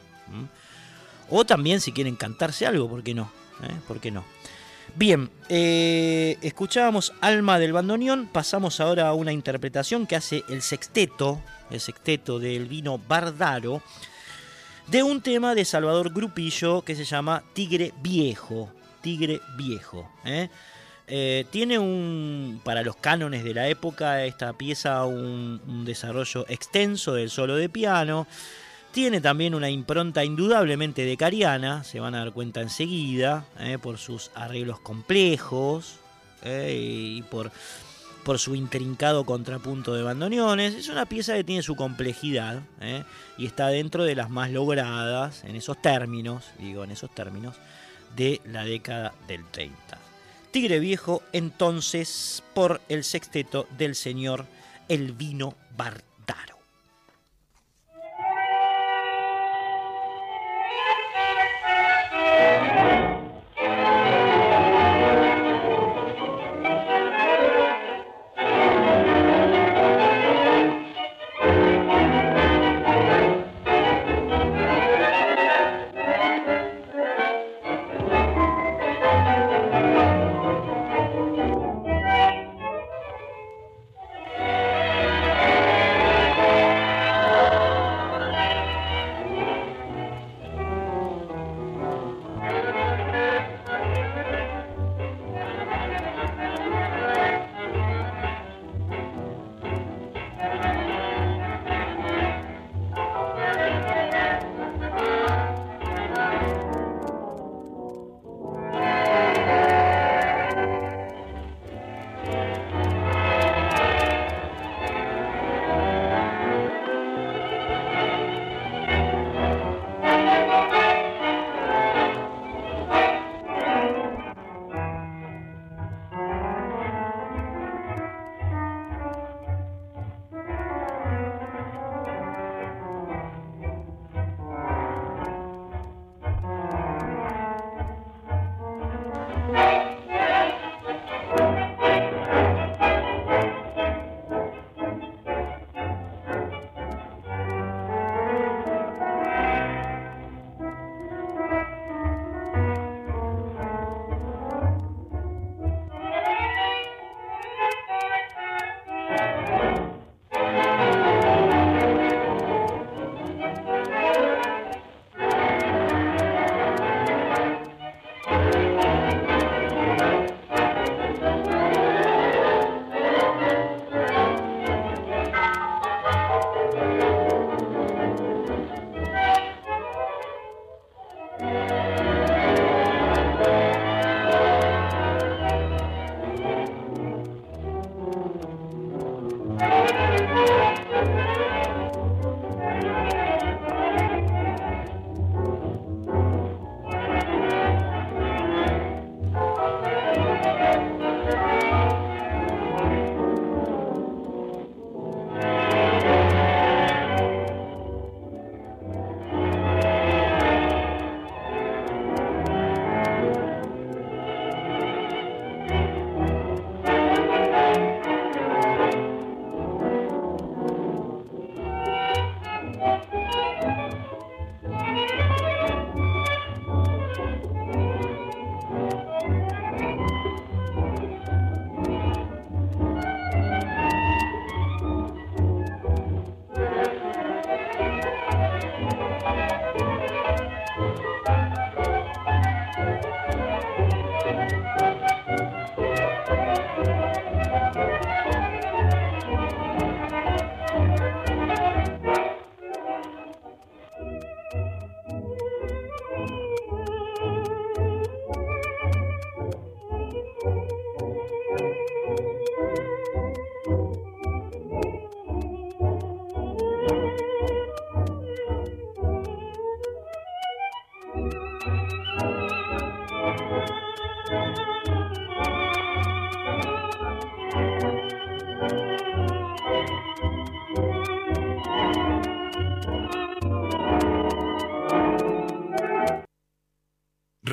[1.28, 3.30] O también si quieren cantarse algo, ¿por qué no?
[3.62, 3.74] ¿Eh?
[3.86, 4.24] ¿Por qué no?
[4.94, 11.40] Bien, eh, escuchábamos Alma del Bandoneón, pasamos ahora a una interpretación que hace el sexteto,
[11.70, 13.82] el sexteto del vino Bardaro,
[14.93, 18.70] de un tema de Salvador Grupillo que se llama Tigre Viejo.
[19.01, 20.07] Tigre Viejo.
[20.22, 20.51] ¿eh?
[21.07, 27.30] Eh, tiene un, para los cánones de la época, esta pieza un, desarrollo extenso del
[27.30, 28.26] solo de piano.
[28.93, 33.97] Tiene también una impronta indudablemente de Cariana, se van a dar cuenta enseguida, eh, por
[33.97, 35.95] sus arreglos complejos
[36.45, 37.51] y por,
[38.24, 40.74] por su intrincado contrapunto de bandoneones.
[40.74, 43.04] Es una pieza que tiene su complejidad eh,
[43.38, 47.56] y está dentro de las más logradas en esos términos, digo, en esos términos,
[48.16, 49.98] de la década del 30.
[50.50, 54.46] Tigre Viejo, entonces, por el sexteto del señor
[54.88, 56.04] Elvino Bart.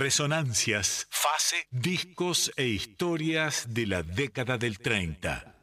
[0.10, 5.54] Resonancias, fase, discos e historias de la década del 30.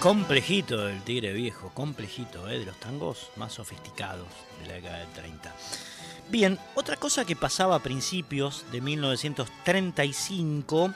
[0.00, 2.60] Complejito el tigre viejo, complejito, ¿eh?
[2.60, 4.28] de los tangos más sofisticados
[4.62, 5.54] de la década del 30.
[6.30, 10.94] Bien, otra cosa que pasaba a principios de 1935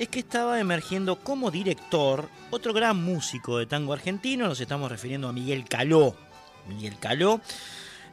[0.00, 5.28] es que estaba emergiendo como director otro gran músico de tango argentino, nos estamos refiriendo
[5.28, 6.16] a Miguel Caló.
[6.66, 7.40] Miguel Caló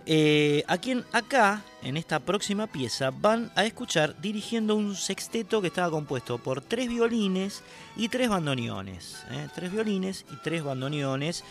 [0.06, 5.68] Eh, a quien acá, en esta próxima pieza, van a escuchar dirigiendo un sexteto que
[5.68, 7.64] estaba compuesto por tres violines
[7.96, 9.24] y tres bandoneones.
[9.32, 9.48] ¿eh?
[9.56, 11.44] Tres violines y tres bandoneones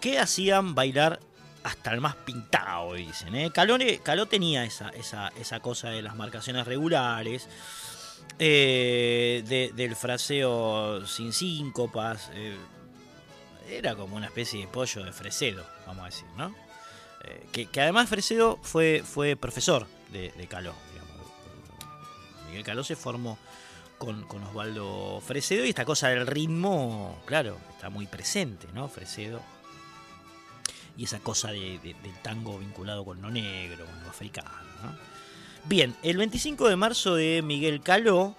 [0.00, 1.20] que hacían bailar
[1.64, 3.34] hasta el más pintado, dicen.
[3.34, 3.50] ¿eh?
[3.52, 7.48] Caló, tenía esa, esa, esa cosa de las marcaciones regulares.
[8.38, 12.30] Eh, del fraseo sin síncopas.
[12.34, 12.56] Eh,
[13.68, 16.54] era como una especie de pollo de Fresedo, vamos a decir, ¿no?
[17.26, 20.74] Eh, que, además Fresedo fue, fue profesor de, Caló.
[22.46, 23.38] Miguel Caló se formó
[23.98, 28.88] con, Osvaldo Fresedo y esta cosa del ritmo, claro, está muy presente, ¿no?
[28.88, 29.40] Fresedo.
[30.96, 34.50] Y esa cosa del tango vinculado con lo negro, con lo africano,
[34.82, 34.96] ¿no?
[35.64, 38.36] Bien, el 25 de marzo de Miguel Caló,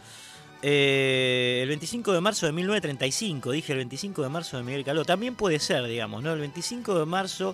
[0.61, 5.03] eh, el 25 de marzo de 1935, dije el 25 de marzo de Miguel Caló,
[5.03, 6.31] también puede ser, digamos, ¿no?
[6.33, 7.53] El 25 de marzo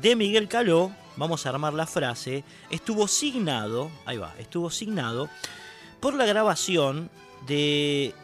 [0.00, 5.28] de Miguel Caló, vamos a armar la frase, estuvo signado, ahí va, estuvo signado
[6.00, 7.10] por la grabación
[7.46, 8.14] de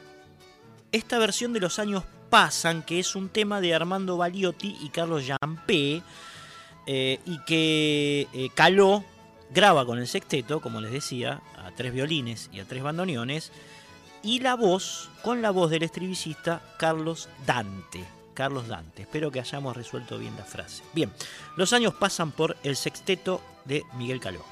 [0.92, 5.24] esta versión de Los años pasan, que es un tema de Armando Baliotti y Carlos
[5.24, 6.02] Jampé,
[6.86, 9.04] eh, y que eh, Caló
[9.50, 13.52] graba con el sexteto, como les decía, a tres violines y a tres bandoneones,
[14.22, 18.15] y la voz, con la voz del estribicista Carlos Dante.
[18.36, 19.02] Carlos Dante.
[19.02, 20.84] Espero que hayamos resuelto bien la frase.
[20.92, 21.10] Bien,
[21.56, 24.44] los años pasan por el sexteto de Miguel Caló.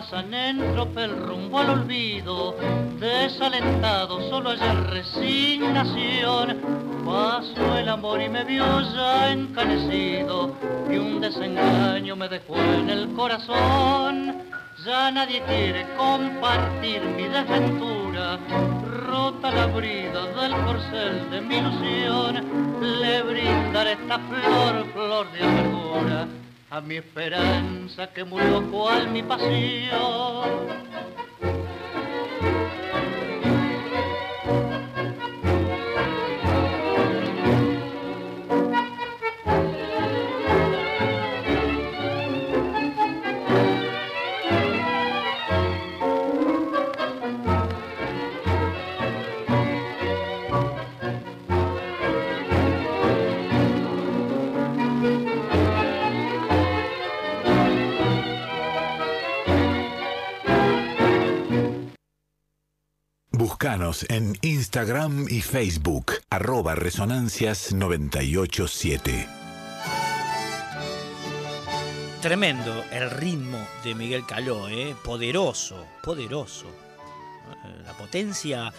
[0.00, 2.54] Pasan en tropel rumbo al olvido,
[3.00, 4.58] desalentado, solo hay
[4.90, 6.60] resignación.
[7.02, 10.54] Pasó el amor y me vio ya encanecido,
[10.90, 14.42] y un desengaño me dejó en el corazón.
[14.84, 18.38] Ya nadie quiere compartir mi desventura,
[19.08, 22.44] rota la brida del corcel de mi ilusión,
[23.00, 26.28] le brindaré esta flor, flor de amargura
[26.70, 30.66] a mi esperanza que murió cual mi pasión.
[64.08, 69.28] En Instagram y Facebook, arroba resonancias987.
[72.20, 74.96] Tremendo el ritmo de Miguel Caló, ¿eh?
[75.04, 76.66] poderoso, poderoso.
[77.84, 78.72] La potencia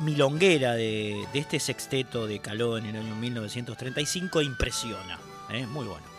[0.00, 5.18] milonguera de, este sexteto de Caló en el año 1935 impresiona.
[5.50, 5.66] ¿eh?
[5.66, 6.09] Muy bueno.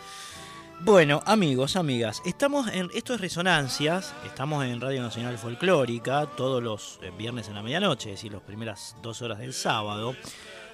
[0.84, 2.90] Bueno, amigos, amigas, estamos en.
[2.92, 8.10] Esto es Resonancias, estamos en Radio Nacional Folclórica todos los eh, viernes en la medianoche,
[8.10, 10.16] es decir, las primeras dos horas del sábado.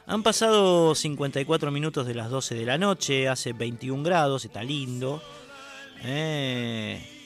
[0.06, 5.22] Han pasado 54 minutos de las 12 de la noche, hace 21 grados, está lindo.
[6.02, 7.18] Eh,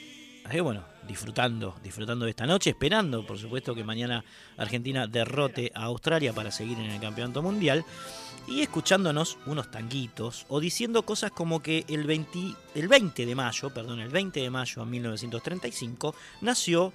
[0.50, 4.24] Eh, bueno, disfrutando, disfrutando de esta noche, esperando, por supuesto, que mañana
[4.56, 7.84] Argentina derrote a Australia para seguir en el campeonato mundial
[8.47, 12.38] y escuchándonos unos tanguitos o diciendo cosas como que el 20,
[12.74, 16.93] el 20 de mayo, perdón, el 20 de mayo de 1935 nació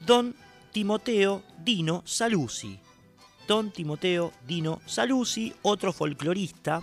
[0.00, 0.34] Don
[0.72, 2.78] Timoteo Dino Saluzzi.
[3.48, 6.82] Don Timoteo Dino Saluzzi, otro folclorista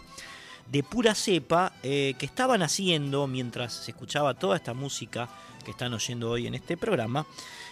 [0.70, 5.30] de pura cepa eh, que estaban haciendo mientras se escuchaba toda esta música
[5.64, 7.26] que están oyendo hoy en este programa,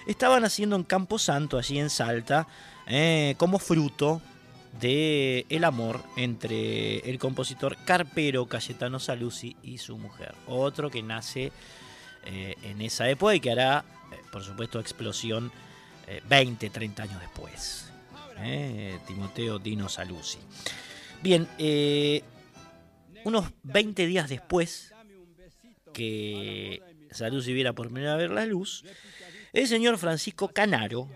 [0.08, 2.48] estaban haciendo en Camposanto, allí en Salta,
[2.88, 4.22] eh, como fruto
[4.80, 10.36] de el amor entre el compositor carpero Cayetano Saluzzi y su mujer.
[10.47, 11.51] Otro que nace
[12.26, 13.86] eh, en esa época y que hará,
[14.32, 15.51] por supuesto, explosión
[16.30, 17.91] 20, 30 años después.
[19.07, 20.39] Timoteo Dino Saluzzi.
[21.23, 21.47] Bien,
[23.23, 24.93] unos 20 días después
[25.93, 28.84] que Saluzzi viera por primera vez la luz,
[29.53, 31.09] el señor Francisco Canaro,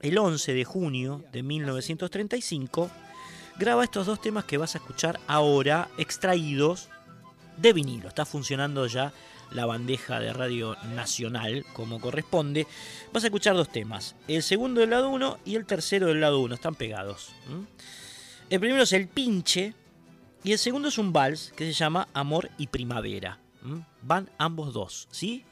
[0.00, 2.90] el 11 de junio de 1935,
[3.58, 6.88] graba estos dos temas que vas a escuchar ahora extraídos
[7.56, 8.08] de vinilo.
[8.08, 9.12] Está funcionando ya
[9.50, 12.66] la bandeja de Radio Nacional como corresponde.
[13.12, 16.40] Vas a escuchar dos temas, el segundo del lado 1 y el tercero del lado
[16.40, 17.32] 1, están pegados.
[18.50, 19.74] El primero es El Pinche,
[20.44, 23.40] y el segundo es un vals que se llama Amor y Primavera.
[24.02, 25.44] Van ambos dos, ¿sí?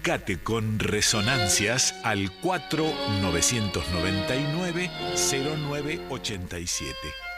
[0.00, 7.29] Comunicate con Resonancias al 4999 0987.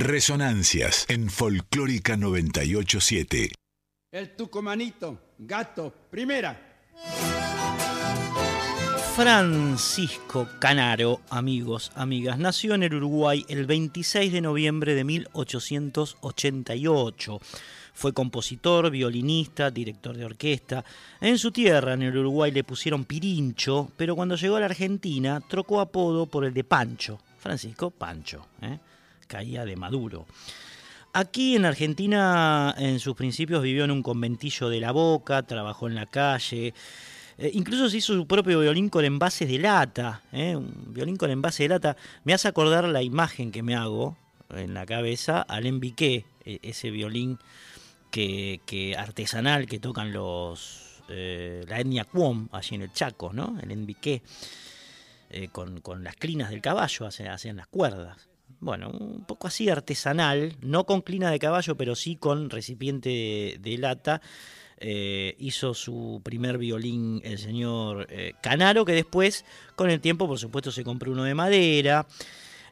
[0.00, 3.50] Resonancias en Folclórica 987.
[4.12, 6.84] El tucumanito, gato, primera.
[9.16, 17.40] Francisco Canaro, amigos, amigas, nació en el Uruguay el 26 de noviembre de 1888.
[17.92, 20.84] Fue compositor, violinista, director de orquesta.
[21.20, 25.42] En su tierra, en el Uruguay, le pusieron Pirincho, pero cuando llegó a la Argentina
[25.48, 27.18] trocó apodo por el de Pancho.
[27.40, 28.46] Francisco Pancho.
[28.62, 28.78] ¿eh?
[29.28, 30.26] Caía de Maduro.
[31.12, 35.94] Aquí en Argentina, en sus principios, vivió en un conventillo de la Boca, trabajó en
[35.94, 36.74] la calle.
[37.38, 40.22] Eh, incluso se hizo su propio violín con envases de lata.
[40.32, 40.54] ¿eh?
[40.54, 41.96] Un violín con envase de lata.
[42.24, 44.16] Me hace acordar la imagen que me hago
[44.50, 47.38] en la cabeza al enviqué, ese violín
[48.10, 53.58] que, artesanal que tocan los eh, la etnia Cuom, allí en el Chaco, ¿no?
[53.62, 54.22] El enviqué.
[55.52, 58.27] con, las crinas del caballo hacían las cuerdas
[58.60, 63.78] bueno, un poco así artesanal, no con clina de caballo, pero sí con recipiente de,
[63.78, 64.20] lata.
[64.80, 69.44] Eh, hizo su primer violín el señor eh, Canaro, que después,
[69.74, 72.06] con el tiempo, por supuesto, se compró uno de madera.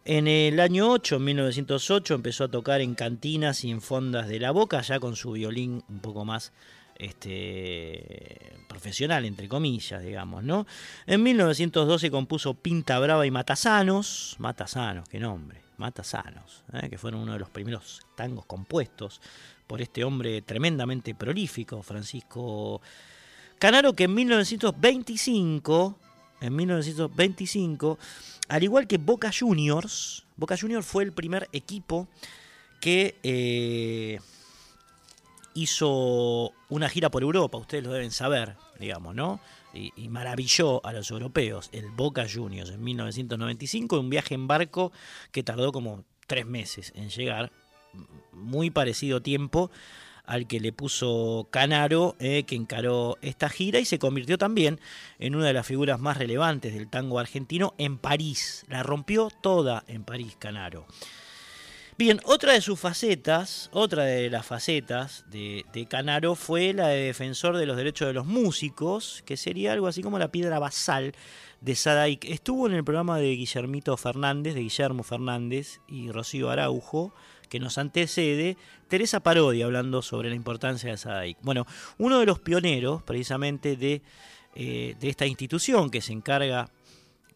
[0.04, 4.38] En el año 8, en 1908, empezó a tocar en cantinas y en fondas de
[4.38, 6.52] la boca, ya con su violín un poco más
[6.98, 10.66] este, profesional, entre comillas, digamos, ¿no?
[11.06, 16.88] En 1912 compuso Pinta Brava y Matasanos, Matasanos, qué nombre, Matasanos, ¿eh?
[16.88, 19.20] que fueron uno de los primeros tangos compuestos
[19.66, 22.80] por este hombre tremendamente prolífico, Francisco
[23.58, 25.98] Canaro, que en 1925,
[26.40, 27.98] en 1925,
[28.48, 32.08] al igual que Boca Juniors, Boca Juniors fue el primer equipo
[32.80, 34.20] que eh,
[35.54, 39.40] hizo una gira por Europa, ustedes lo deben saber, digamos, ¿no?
[39.76, 44.92] Y, maravilló a los europeos, el Boca Juniors, en 1995, un viaje en barco
[45.32, 47.52] que tardó como tres meses en llegar,
[48.32, 49.70] muy parecido tiempo
[50.24, 54.80] al que le puso Canaro, eh, que encaró esta gira y se convirtió también
[55.18, 58.64] en una de las figuras más relevantes del tango argentino en París.
[58.68, 60.86] La rompió toda en París, Canaro.
[61.98, 67.56] Bien, otra de sus facetas, otra de las facetas de, Canaro fue la de defensor
[67.56, 71.14] de los derechos de los músicos, que sería algo así como la piedra basal
[71.62, 72.26] de Sadaik.
[72.26, 77.14] Estuvo en el programa de Guillermito Fernández, de Guillermo Fernández y Rocío Araujo,
[77.48, 81.38] que nos antecede, Teresa Parodi hablando sobre la importancia de Sadaik.
[81.40, 81.66] Bueno,
[81.96, 84.02] uno de los pioneros precisamente de,
[84.54, 86.68] eh, de esta institución que se encarga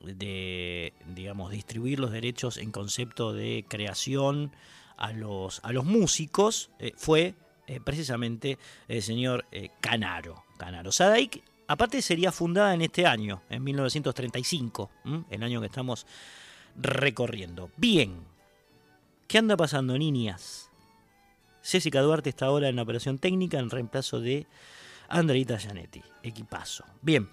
[0.00, 4.52] de, digamos, distribuir los derechos en concepto de creación
[4.96, 7.34] a los, a los músicos eh, fue
[7.66, 10.44] eh, precisamente el señor eh, Canaro.
[10.56, 10.92] Canaro.
[10.92, 14.90] Sadaik, aparte, sería fundada en este año, en 1935,
[15.30, 16.06] el año que estamos
[16.76, 17.70] recorriendo.
[17.76, 18.24] Bien,
[19.26, 20.70] ¿qué anda pasando, niñas?
[21.62, 24.46] Césica Duarte está ahora en operación técnica en reemplazo de
[25.08, 26.02] Andreita Gianetti.
[26.22, 26.84] Equipazo.
[27.02, 27.28] Bien.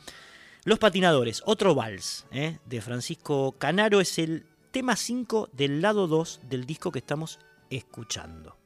[0.68, 2.60] Los patinadores, otro vals ¿eh?
[2.66, 7.40] de Francisco Canaro es el tema 5 del lado 2 del disco que estamos
[7.70, 8.58] escuchando.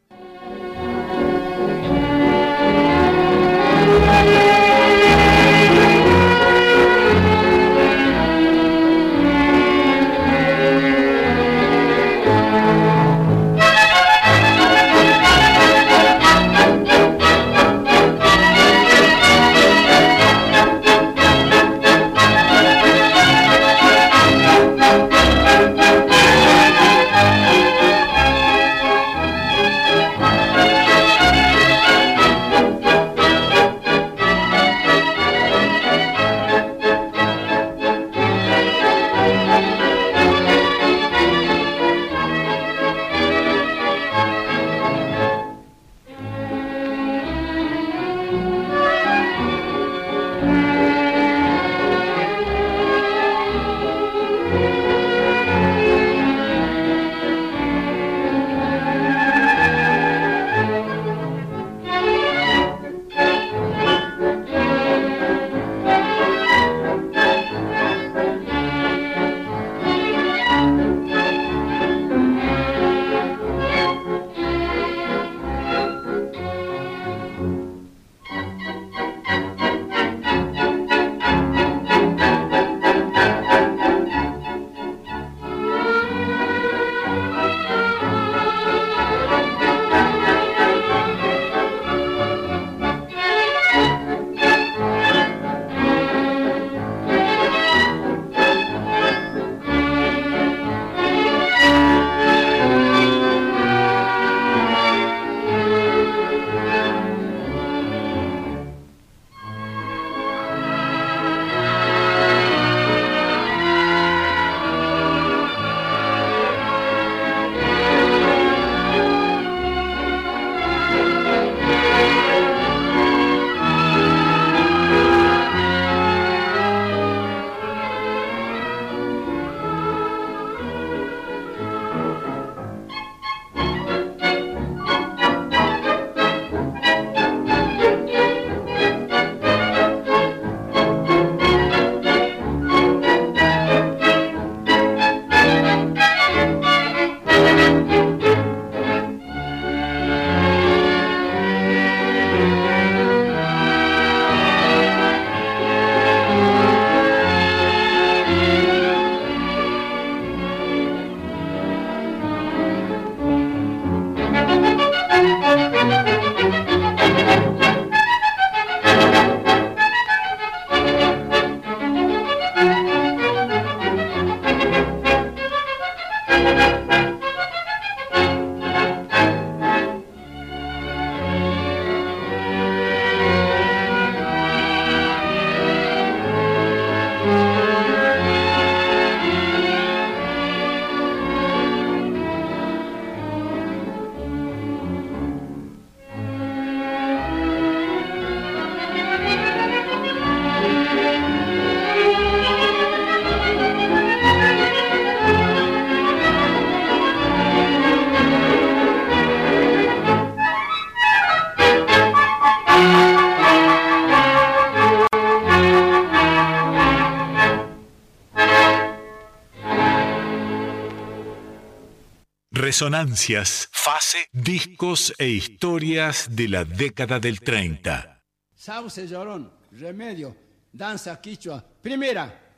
[222.82, 228.24] Resonancias, fase, discos e historias de la década del 30.
[228.56, 230.36] Sauce llorón, remedio,
[230.74, 231.64] danza quichua.
[231.80, 232.58] Primera.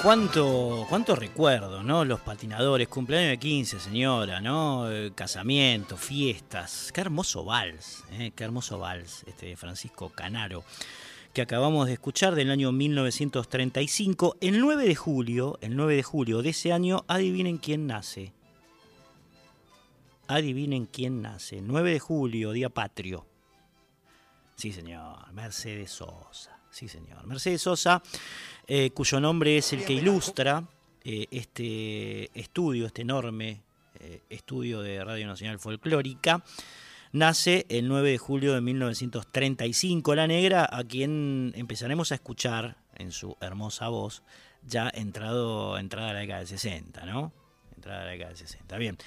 [0.00, 2.04] ¿Cuánto, cuánto recuerdo, ¿no?
[2.04, 4.88] Los patinadores, cumpleaños de 15, señora, ¿no?
[4.88, 6.92] Eh, casamientos, fiestas.
[6.94, 8.30] Qué hermoso vals, ¿eh?
[8.36, 10.62] Qué hermoso vals, este de Francisco Canaro,
[11.32, 14.36] que acabamos de escuchar del año 1935.
[14.40, 18.32] El 9 de julio, el 9 de julio de ese año, adivinen quién nace.
[20.28, 21.60] Adivinen quién nace.
[21.62, 23.26] 9 de julio, día patrio.
[24.56, 26.58] Sí, señor, Mercedes Sosa.
[26.70, 27.26] Sí, señor.
[27.26, 28.02] Mercedes Sosa,
[28.66, 30.64] eh, cuyo nombre es el que ilustra
[31.04, 33.62] eh, este estudio, este enorme
[34.00, 36.42] eh, estudio de Radio Nacional Folclórica.
[37.12, 40.14] Nace el 9 de julio de 1935.
[40.14, 44.22] La Negra, a quien empezaremos a escuchar en su hermosa voz,
[44.66, 47.32] ya entrado, entrada a la década del 60, ¿no?
[47.76, 48.78] Entrada a la década del 60.
[48.78, 48.98] Bien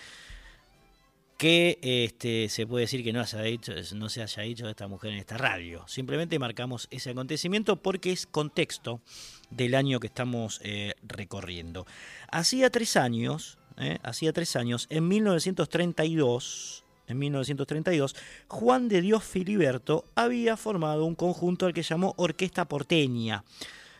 [1.37, 4.71] que este, se puede decir que no se, haya dicho, no se haya dicho de
[4.71, 5.85] esta mujer en esta radio.
[5.87, 9.01] Simplemente marcamos ese acontecimiento porque es contexto
[9.49, 11.85] del año que estamos eh, recorriendo.
[12.31, 18.15] Hacía tres años, eh, hacía tres años, en 1932, en 1932,
[18.47, 23.43] Juan de Dios Filiberto había formado un conjunto al que llamó Orquesta Porteña.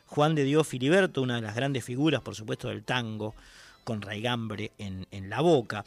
[0.06, 3.36] Juan de Dios Filiberto, una de las grandes figuras, por supuesto, del tango,
[3.84, 5.86] con raigambre en, en la boca.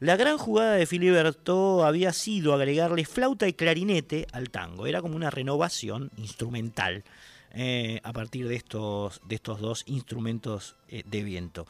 [0.00, 4.86] La gran jugada de Filiberto había sido agregarle flauta y clarinete al tango.
[4.86, 7.04] Era como una renovación instrumental
[7.56, 11.68] eh, a partir de estos, dos instrumentos eh, de viento.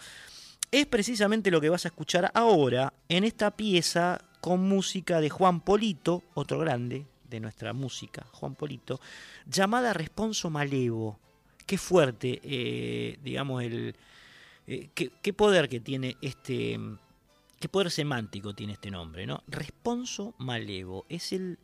[0.70, 5.62] Es precisamente lo que vas a escuchar ahora en esta pieza con música de Juan
[5.62, 9.00] Polito, otro grande de nuestra música, Juan Polito,
[9.46, 11.18] llamada Responso Malevo.
[11.64, 13.96] Qué fuerte, eh, digamos, el,
[14.66, 16.78] qué, qué poder que tiene este
[17.58, 19.42] qué poder semántico tiene este nombre, ¿no?
[19.46, 21.06] Responso malevo.
[21.08, 21.58] Es el,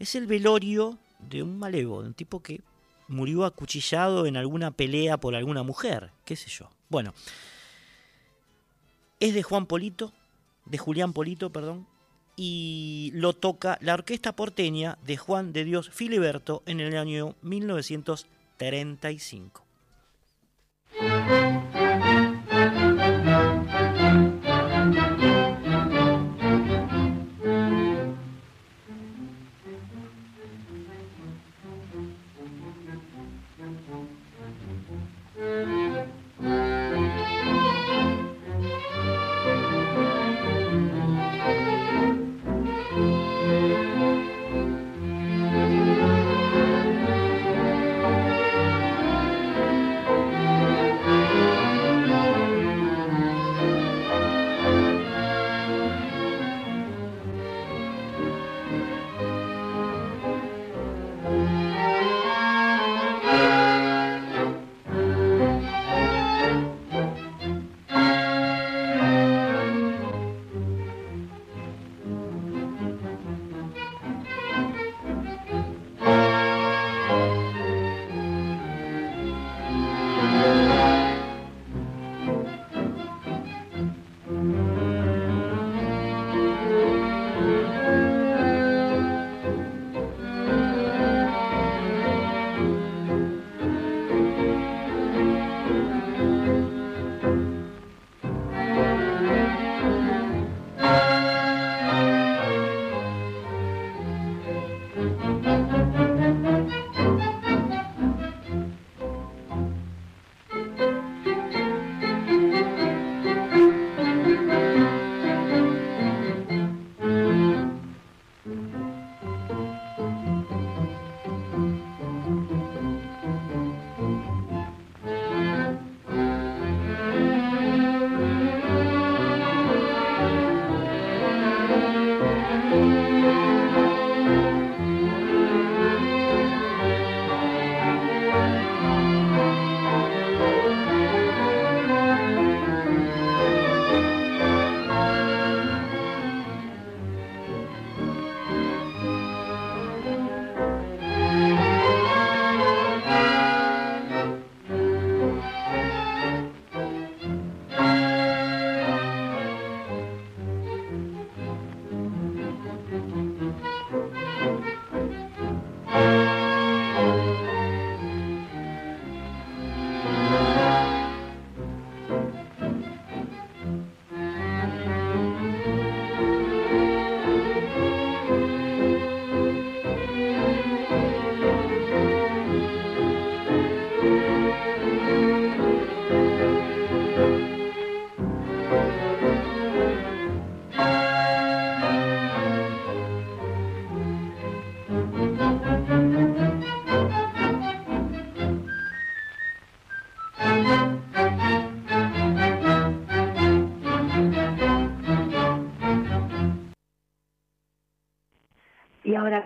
[0.00, 2.60] es el velorio de un malevo, de un tipo que
[3.06, 6.70] murió acuchillado en alguna pelea por alguna mujer, qué sé yo.
[6.88, 7.14] Bueno,
[9.20, 10.12] es de Juan Polito,
[10.66, 11.88] de Julián Polito, perdón,
[12.36, 19.63] y lo toca la orquesta porteña de Juan de Dios Filiberto en el año 1935.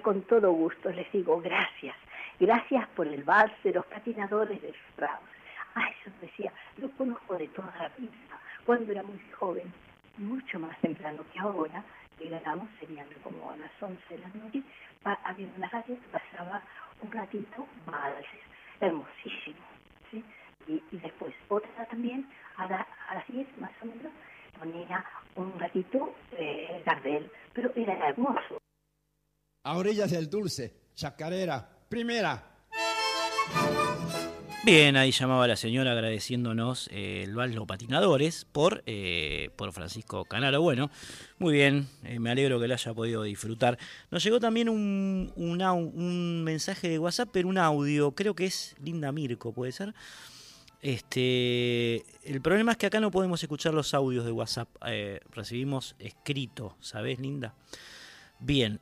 [0.09, 1.95] Con todo gusto les digo gracias.
[2.41, 5.21] Gracias por el vals de los patinadores de Strauss.
[5.75, 8.41] Ay, yo decía, lo conozco de toda la vida.
[8.65, 9.71] Cuando era muy joven,
[10.17, 11.85] mucho más temprano que ahora,
[12.19, 14.63] llegamos, serían como a las 11 de la noche,
[15.05, 16.63] había una radio que pasaba
[17.03, 18.41] un ratito valses,
[18.81, 19.61] hermosísimo.
[20.11, 20.25] ¿sí?
[20.69, 22.27] Y, después otra también,
[22.57, 24.13] a, a las 10 más o menos,
[24.59, 25.05] ponía
[25.35, 28.59] un ratito eh, Gardel, pero era hermoso.
[29.69, 32.43] A orillas del dulce, chacarera, primera.
[34.65, 40.25] Bien, ahí llamaba la señora agradeciéndonos eh, el Vals Los Patinadores por, eh, por Francisco
[40.25, 40.63] Canaro.
[40.63, 40.91] Bueno,
[41.39, 43.79] muy bien, eh, me alegro que lo haya podido disfrutar.
[44.11, 49.13] Nos llegó también un, un, mensaje de WhatsApp, pero un audio, creo que es Linda
[49.13, 49.93] Mirko, ¿puede ser?
[50.81, 54.71] Este, el problema es que acá no podemos escuchar los audios de WhatsApp,
[55.31, 57.55] recibimos escrito, ¿sabes, Linda?
[58.41, 58.81] Bien,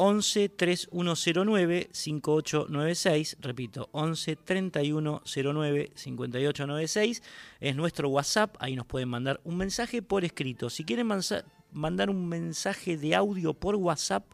[0.00, 7.22] 11 3109 5896, repito, 11 3109 5896
[7.58, 10.70] es nuestro WhatsApp, ahí nos pueden mandar un mensaje por escrito.
[10.70, 11.08] Si quieren
[11.72, 14.24] mandar un mensaje de audio por WhatsApp,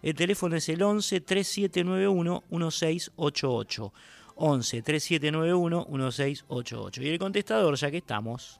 [0.00, 3.92] el teléfono es el 11 3791 1688.
[4.36, 7.02] 11 3791 1688.
[7.02, 8.58] Y el contestador, ya que estamos,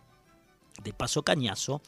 [0.84, 1.80] de paso cañazo,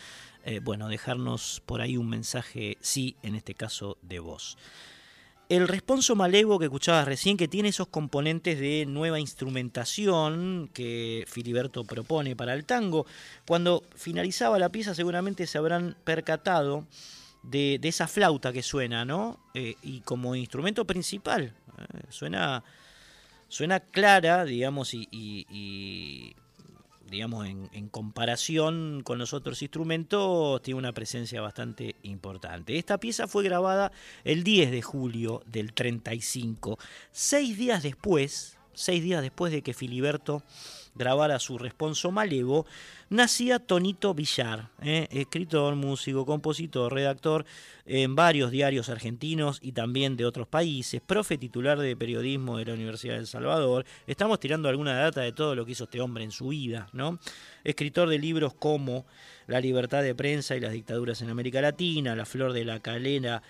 [0.46, 4.58] eh, bueno, dejarnos por ahí un mensaje, sí, en este caso de voz.
[5.50, 11.84] El responso malevo que escuchabas recién, que tiene esos componentes de nueva instrumentación que Filiberto
[11.86, 13.08] propone para el tango,
[13.48, 16.86] cuando finalizaba la pieza seguramente se habrán percatado
[17.44, 19.40] de, esa flauta que suena, ¿no?
[19.54, 22.64] Eh, y como instrumento principal, eh, suena,
[23.48, 26.36] suena clara, digamos, y,
[27.10, 32.78] digamos, en, comparación con los otros instrumentos, tiene una presencia bastante importante.
[32.78, 33.92] Esta pieza fue grabada
[34.24, 36.78] el 10 de julio del 35,
[37.12, 40.44] seis días después, seis días después de que Filiberto
[40.96, 42.66] grabara su responso malevo,
[43.10, 45.08] nacía Tonito Villar, ¿eh?
[45.12, 47.46] escritor, músico, compositor, redactor
[47.86, 52.74] en varios diarios argentinos y también de otros países, profe titular de periodismo de la
[52.74, 53.86] Universidad de El Salvador.
[54.06, 57.20] Estamos tirando alguna data de todo lo que hizo este hombre en su vida, ¿no?
[57.64, 59.06] Escritor de libros como
[59.48, 63.42] La libertad de prensa y las dictaduras en América Latina, La flor de la calena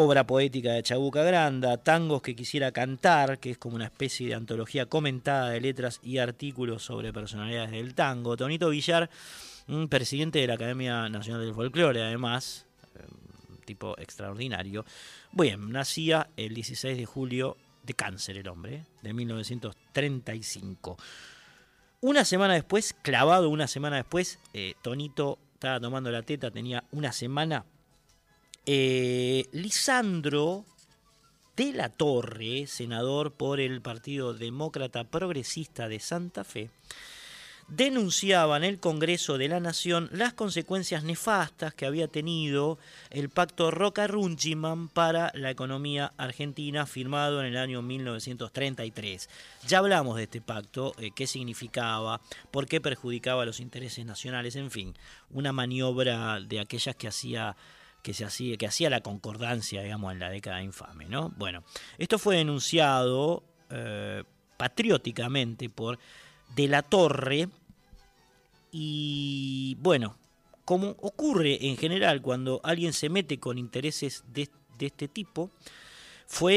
[0.00, 4.34] obra poética de Chabuca Granda, tangos que quisiera cantar, que es como una especie de
[4.36, 8.36] antología comentada de letras y artículos sobre personalidades del tango.
[8.36, 9.10] Tonito Villar,
[9.88, 12.64] presidente de la Academia Nacional del Folclore, además,
[12.94, 13.00] eh,
[13.64, 14.84] tipo extraordinario.
[15.32, 20.96] Bien, nacía el 16 de julio de cáncer el hombre, de 1935.
[22.02, 27.10] Una semana después, clavado una semana después, eh, Tonito estaba tomando la teta, tenía una
[27.10, 27.64] semana
[28.66, 30.64] eh, Lisandro
[31.56, 36.70] de la Torre, senador por el Partido Demócrata Progresista de Santa Fe,
[37.68, 42.78] denunciaba en el Congreso de la Nación las consecuencias nefastas que había tenido
[43.10, 49.28] el pacto Roca-Runchiman para la economía argentina firmado en el año 1933.
[49.66, 54.70] Ya hablamos de este pacto, eh, qué significaba, por qué perjudicaba los intereses nacionales, en
[54.70, 54.94] fin,
[55.30, 57.54] una maniobra de aquellas que hacía
[58.08, 58.24] que, se
[58.66, 61.30] hacía, la concordancia, digamos, en la década infame, ¿no?
[61.36, 61.62] Bueno,
[61.98, 64.24] esto fue denunciado eh,
[64.56, 65.98] patrióticamente por
[66.56, 67.50] De la Torre
[68.72, 70.16] y, bueno,
[70.64, 74.48] como ocurre en general cuando alguien se mete con intereses de,
[74.80, 75.50] este tipo,
[76.26, 76.56] fue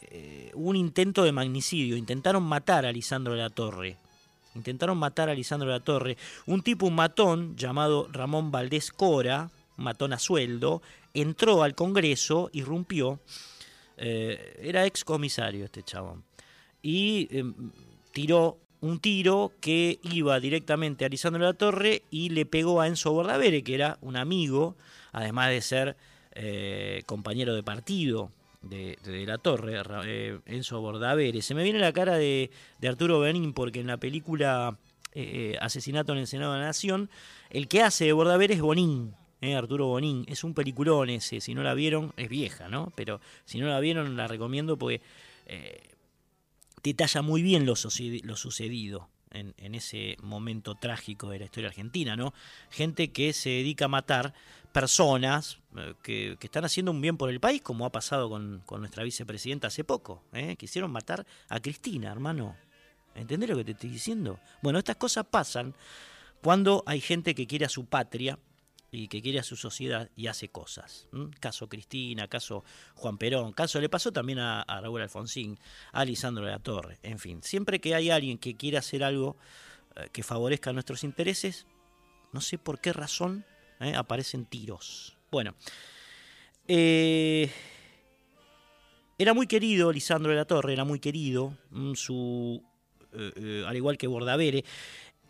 [0.00, 1.98] eh, un intento de magnicidio.
[1.98, 3.98] Intentaron matar a Lisandro de la Torre.
[4.54, 6.16] Intentaron matar a Lisandro de la Torre.
[6.46, 10.82] Un tipo, un matón llamado Ramón Valdés Cora, matón a sueldo,
[11.12, 13.20] entró al Congreso, irrumpió,
[13.96, 16.24] eh, era ex comisario este chabón,
[16.82, 17.54] y em,
[18.12, 22.86] tiró un tiro que iba directamente a Lisandro de la Torre y le pegó a
[22.86, 24.76] Enzo Bordavere, que era un amigo,
[25.12, 25.96] además de ser
[26.32, 28.30] eh, compañero de partido
[28.60, 31.40] de, la Torre, eh, Enzo Bordavere.
[31.40, 32.50] Se me viene la cara de,
[32.86, 34.76] Arturo Benín porque en la película
[35.60, 37.08] Asesinato en el Senado de la Nación,
[37.48, 39.14] el que hace de Bordavere es Bonín,
[39.44, 39.54] ¿eh?
[39.56, 40.24] Arturo Bonín.
[40.28, 42.92] Es un peliculón ese, si no la vieron, es vieja, ¿no?
[42.96, 45.00] Pero si no la vieron, la recomiendo porque
[45.46, 45.90] eh,
[46.82, 49.08] detalla muy bien lo, sucedido.
[49.30, 52.32] en, ese momento trágico de la historia argentina, ¿no?
[52.70, 54.34] Gente que se dedica a matar
[54.74, 58.80] personas eh, que, están haciendo un bien por el país, como ha pasado con, con
[58.80, 60.24] nuestra vicepresidenta hace poco.
[60.32, 60.56] ¿eh?
[60.56, 62.56] Quisieron matar a Cristina, hermano.
[63.14, 64.40] ¿Entendés lo que te estoy diciendo?
[64.62, 65.74] Bueno, estas cosas pasan
[66.42, 68.36] cuando hay gente que quiere a su patria
[68.94, 71.08] y que quiere a su sociedad y hace cosas.
[71.40, 72.64] Caso Cristina, caso
[72.94, 75.58] Juan Perón, caso le pasó también a, Raúl Alfonsín,
[75.92, 77.42] a Lisandro de la Torre, en fin.
[77.42, 79.36] Siempre que hay alguien que quiera hacer algo
[79.96, 81.66] eh, que favorezca nuestros intereses,
[82.32, 83.44] no sé por qué razón
[83.80, 83.94] ¿eh?
[83.94, 85.16] aparecen tiros.
[85.30, 85.54] Bueno,
[86.68, 87.50] eh,
[89.18, 91.56] era muy querido Lisandro de la Torre, era muy querido,
[91.94, 92.62] su,
[93.66, 94.64] al igual que Bordavere.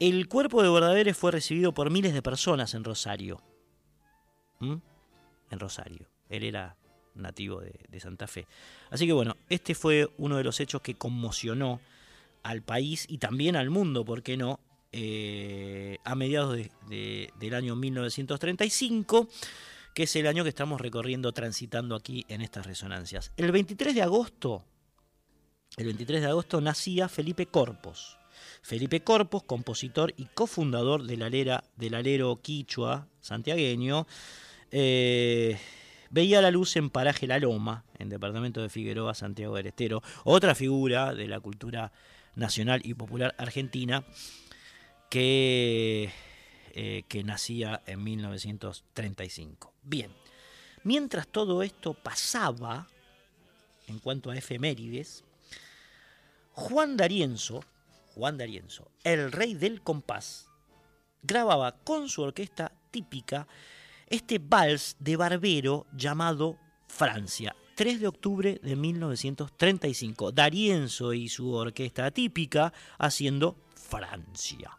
[0.00, 3.40] El cuerpo de Bordavere fue recibido por miles de personas en Rosario.
[5.50, 6.08] En Rosario.
[6.28, 6.76] Él era
[7.14, 8.46] nativo de, Santa Fe.
[8.90, 11.80] Así que bueno, este fue uno de los hechos que conmocionó
[12.42, 14.60] al país y también al mundo, ¿por qué no?
[14.92, 19.28] Eh, a mediados de, de, del año 1935,
[19.94, 23.32] que es el año que estamos recorriendo, transitando aquí en estas resonancias.
[23.36, 24.64] El 23 de agosto,
[25.76, 28.18] el 23 de agosto nacía Felipe Corpos.
[28.62, 34.06] Felipe Corpos, compositor y cofundador del, alera, del alero quichua santiagueño,
[34.76, 35.56] eh,
[36.10, 40.56] veía la luz en Paraje La Loma, en departamento de Figueroa, Santiago del Estero, otra
[40.56, 41.92] figura de la cultura
[42.34, 44.04] nacional y popular argentina
[45.10, 46.10] que,
[46.72, 49.72] eh, que nacía en 1935.
[49.84, 50.10] Bien,
[50.82, 52.88] mientras todo esto pasaba,
[53.86, 55.22] en cuanto a efemérides,
[56.50, 57.62] Juan D'Arienzo,
[58.16, 60.48] Juan D'Arienzo, el rey del compás,
[61.22, 63.46] grababa con su orquesta típica
[64.08, 67.54] este vals de barbero llamado Francia.
[67.74, 70.32] 3 de octubre de 1935.
[70.32, 74.78] D'Arienzo y su orquesta típica haciendo Francia.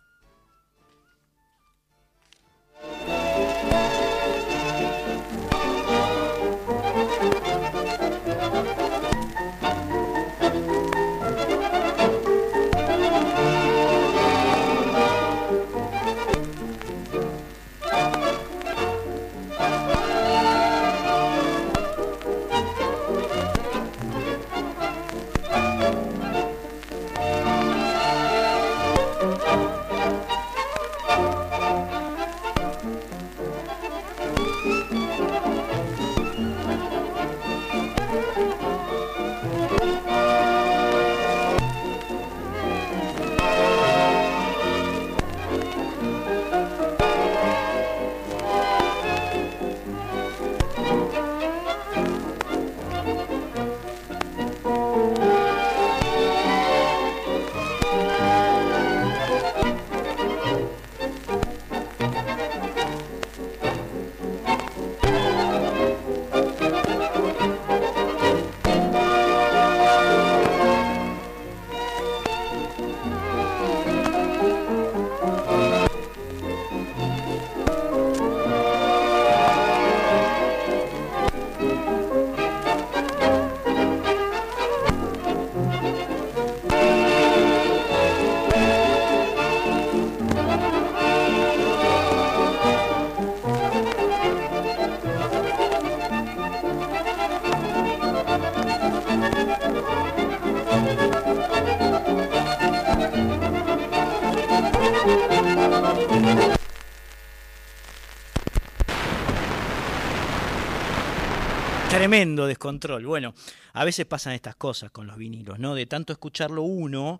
[112.15, 113.05] Tremendo descontrol.
[113.05, 113.33] Bueno,
[113.73, 115.75] a veces pasan estas cosas con los vinilos, ¿no?
[115.75, 117.19] De tanto escucharlo uno,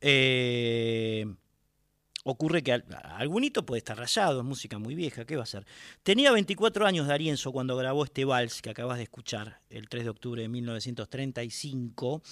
[0.00, 1.26] eh,
[2.22, 5.66] ocurre que algún hito puede estar rayado, es música muy vieja, ¿qué va a ser?
[6.04, 10.10] Tenía 24 años Darienzo cuando grabó este vals que acabas de escuchar, el 3 de
[10.10, 12.22] octubre de 1935.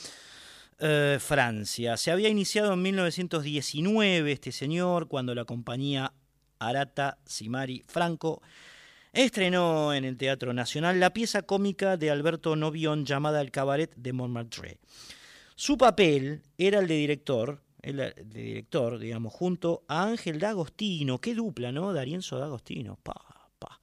[0.81, 1.97] Eh, Francia.
[1.97, 6.13] Se había iniciado en 1919 este señor cuando la compañía
[6.61, 8.41] Arata Simari Franco
[9.25, 14.13] estrenó en el Teatro Nacional la pieza cómica de Alberto Novión llamada El Cabaret de
[14.13, 14.79] Montmartre.
[15.57, 21.35] Su papel era el de director, el de director, digamos, junto a Ángel D'Agostino, qué
[21.35, 21.93] dupla, ¿no?
[21.93, 23.15] Darienzo D'Agostino, pa,
[23.59, 23.81] pa.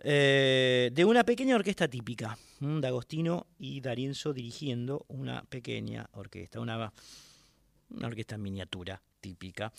[0.00, 6.90] Eh, de una pequeña orquesta típica, D'Agostino y Darienzo dirigiendo una pequeña orquesta, una,
[7.90, 9.72] una orquesta en miniatura típica.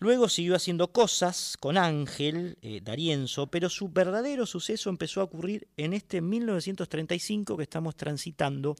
[0.00, 5.66] Luego siguió haciendo cosas con Ángel eh, D'Arienzo, pero su verdadero suceso empezó a ocurrir
[5.78, 8.76] en este 1935 que estamos transitando,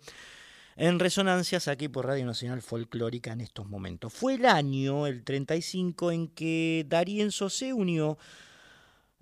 [0.76, 4.12] en Resonancias aquí por Radio Nacional Folclórica en estos momentos.
[4.12, 8.18] Fue el año, el 35, en que Darienzo se unió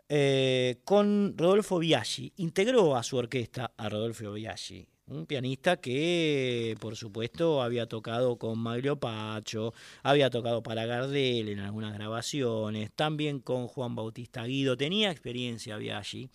[0.08, 6.96] eh, con Rodolfo Biaggi, integró a su orquesta a Rodolfo Biaggi, un pianista que, por
[6.96, 13.66] supuesto, había tocado con Maglio Pacho, había tocado para Gardel en algunas grabaciones, también con
[13.66, 16.30] Juan Bautista Guido, tenía experiencia Biaggi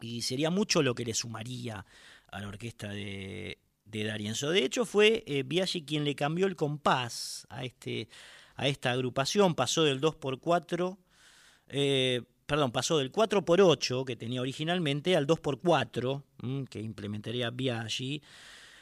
[0.00, 1.84] y sería mucho lo que le sumaría
[2.30, 4.50] a la orquesta de, Darienzo.
[4.50, 8.08] De hecho, fue eh, Biaggi quien le cambió el compás a, este,
[8.54, 10.98] a esta agrupación, pasó del 2x4,
[11.68, 18.22] eh, perdón, pasó del 4x8 que tenía originalmente al 2x4 que implementaría Biaggi,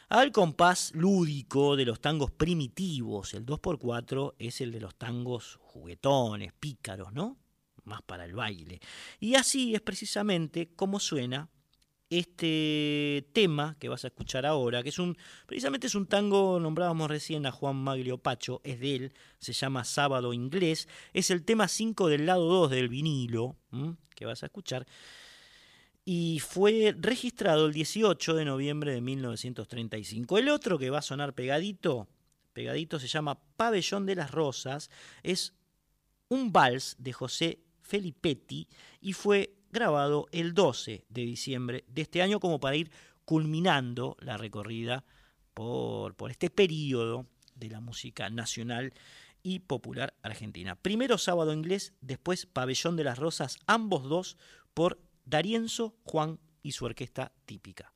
[0.08, 3.34] al compás lúdico de los tangos primitivos.
[3.34, 7.38] El 2x4 es el de los tangos juguetones, pícaros, ¿no?
[7.82, 8.78] Más para el baile.
[9.18, 11.50] Y así es precisamente como suena
[12.08, 15.16] este tema que vas a escuchar ahora, que es un,
[15.46, 19.84] precisamente es un tango, nombrábamos recién a Juan Maglio Pacho, es de él, se llama
[19.84, 23.56] Sábado Inglés, es el tema 5 del lado 2 del vinilo,
[24.14, 24.86] que vas a escuchar,
[26.04, 30.38] y fue registrado el 18 de noviembre de 1935.
[30.38, 32.06] El otro que va a sonar pegadito,
[32.52, 34.88] pegadito se llama Pabellón de las Rosas,
[35.24, 35.54] es
[36.28, 38.68] un vals de José Felipetti
[39.00, 42.90] y fue grabado el 12 de diciembre de este año como para ir
[43.26, 45.04] culminando la recorrida
[45.52, 48.94] por, por este periodo de la música nacional
[49.42, 50.76] y popular argentina.
[50.76, 54.38] Primero sábado inglés, después Pabellón de las Rosas, ambos dos
[54.72, 57.95] por Darienzo Juan y su orquesta típica.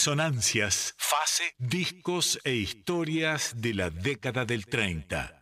[0.00, 5.39] Resonancias, fase, discos e historias de la década del 30.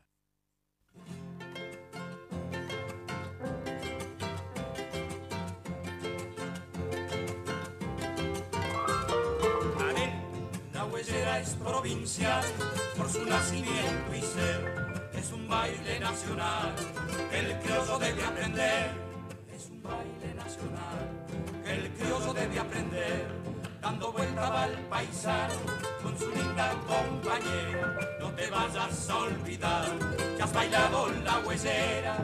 [24.78, 25.54] Paisano
[26.02, 28.16] con su linda compañera.
[28.20, 29.98] No te vayas a olvidar
[30.36, 32.16] que has bailado la huesera.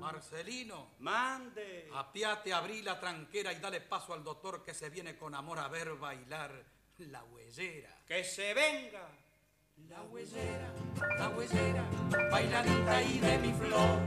[0.00, 1.88] Marcelino, mande.
[1.94, 5.68] Apiate, abrí la tranquera y dale paso al doctor que se viene con amor a
[5.68, 6.64] ver bailar
[6.98, 7.96] la huesera.
[8.06, 9.23] Que se venga.
[9.90, 10.72] La huesera,
[11.18, 11.84] la huesera,
[12.30, 13.98] bailadita y de mi flor,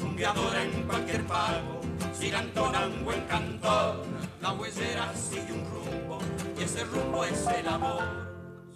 [0.00, 1.80] rumbeadora en cualquier pago
[2.12, 4.04] si cantona un buen cantor,
[4.42, 6.18] la huesera sigue un rumbo
[6.58, 8.02] y ese rumbo es el amor.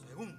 [0.06, 0.38] Segunda.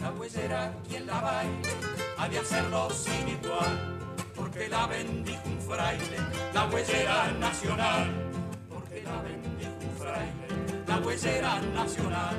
[0.00, 1.68] La huesera, quien la baile,
[2.16, 3.97] ha de hacerlo sin igual,
[4.58, 6.16] porque la bendijo un fraile,
[6.52, 8.30] la huesera nacional,
[8.68, 12.36] porque la bendijo un fraile, la huesera nacional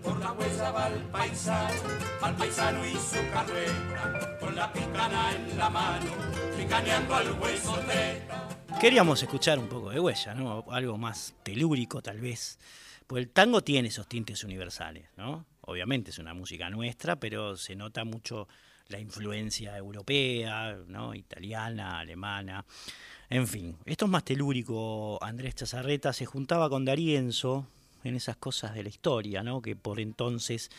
[0.00, 1.80] por la huesa va al paisano,
[2.22, 6.12] al paisano y su carrera, con la picana en la mano,
[6.56, 8.48] picaneando al hueso treta.
[8.80, 10.64] Queríamos escuchar un poco de huella, ¿no?
[10.70, 12.60] Algo más telúrico tal vez.
[13.08, 15.44] Pues el tango tiene esos tintes universales, ¿no?
[15.62, 18.46] Obviamente es una música nuestra, pero se nota mucho
[18.88, 21.14] la influencia europea, ¿no?
[21.14, 22.64] italiana, alemana.
[23.28, 25.22] En fin, esto es más telúrico.
[25.22, 27.66] Andrés Chazarreta se juntaba con Darienzo,
[28.04, 29.60] en esas cosas de la historia, ¿no?
[29.60, 30.70] que por entonces,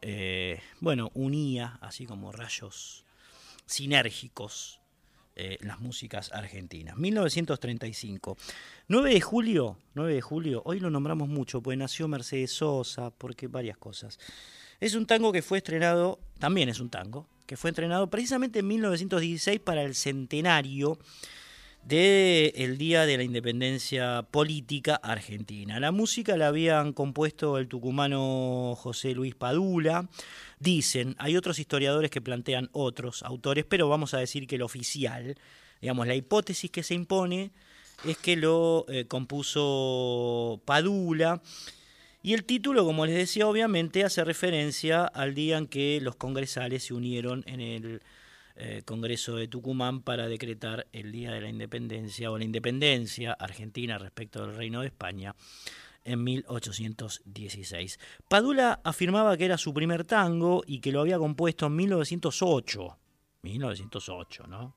[0.00, 3.04] eh, bueno, unía, así como rayos
[3.66, 4.80] sinérgicos,
[5.34, 6.96] eh, las músicas argentinas.
[6.96, 8.36] 1935.
[8.88, 13.48] 9 de julio, 9 de julio, hoy lo nombramos mucho, pues nació Mercedes Sosa, porque
[13.48, 14.18] varias cosas.
[14.80, 18.68] Es un tango que fue estrenado, también es un tango, que fue estrenado precisamente en
[18.68, 20.98] 1916 para el centenario
[21.84, 25.80] del Día de la Independencia Política Argentina.
[25.80, 30.08] La música la habían compuesto el tucumano José Luis Padula.
[30.60, 35.36] Dicen, hay otros historiadores que plantean otros autores, pero vamos a decir que el oficial,
[35.80, 37.50] digamos, la hipótesis que se impone
[38.04, 41.42] es que lo eh, compuso Padula.
[42.22, 46.84] Y el título, como les decía, obviamente hace referencia al día en que los congresales
[46.84, 48.02] se unieron en el
[48.54, 53.98] eh, Congreso de Tucumán para decretar el Día de la Independencia o la independencia argentina
[53.98, 55.34] respecto del Reino de España
[56.04, 57.98] en 1816.
[58.28, 62.98] Padula afirmaba que era su primer tango y que lo había compuesto en 1908.
[63.42, 64.76] 1908, ¿no?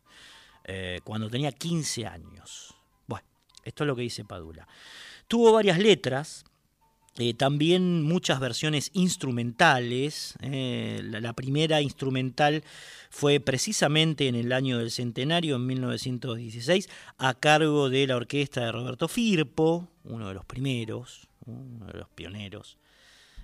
[0.64, 2.74] Eh, cuando tenía 15 años.
[3.06, 3.28] Bueno,
[3.64, 4.68] esto es lo que dice Padula.
[5.28, 6.46] Tuvo varias letras,
[7.18, 10.36] eh, también muchas versiones instrumentales.
[10.42, 12.64] Eh, la, primera instrumental
[13.10, 18.72] fue precisamente en el año del centenario, en 1916, a cargo de la orquesta de
[18.72, 22.78] Roberto Firpo, uno de los primeros, uno de los pioneros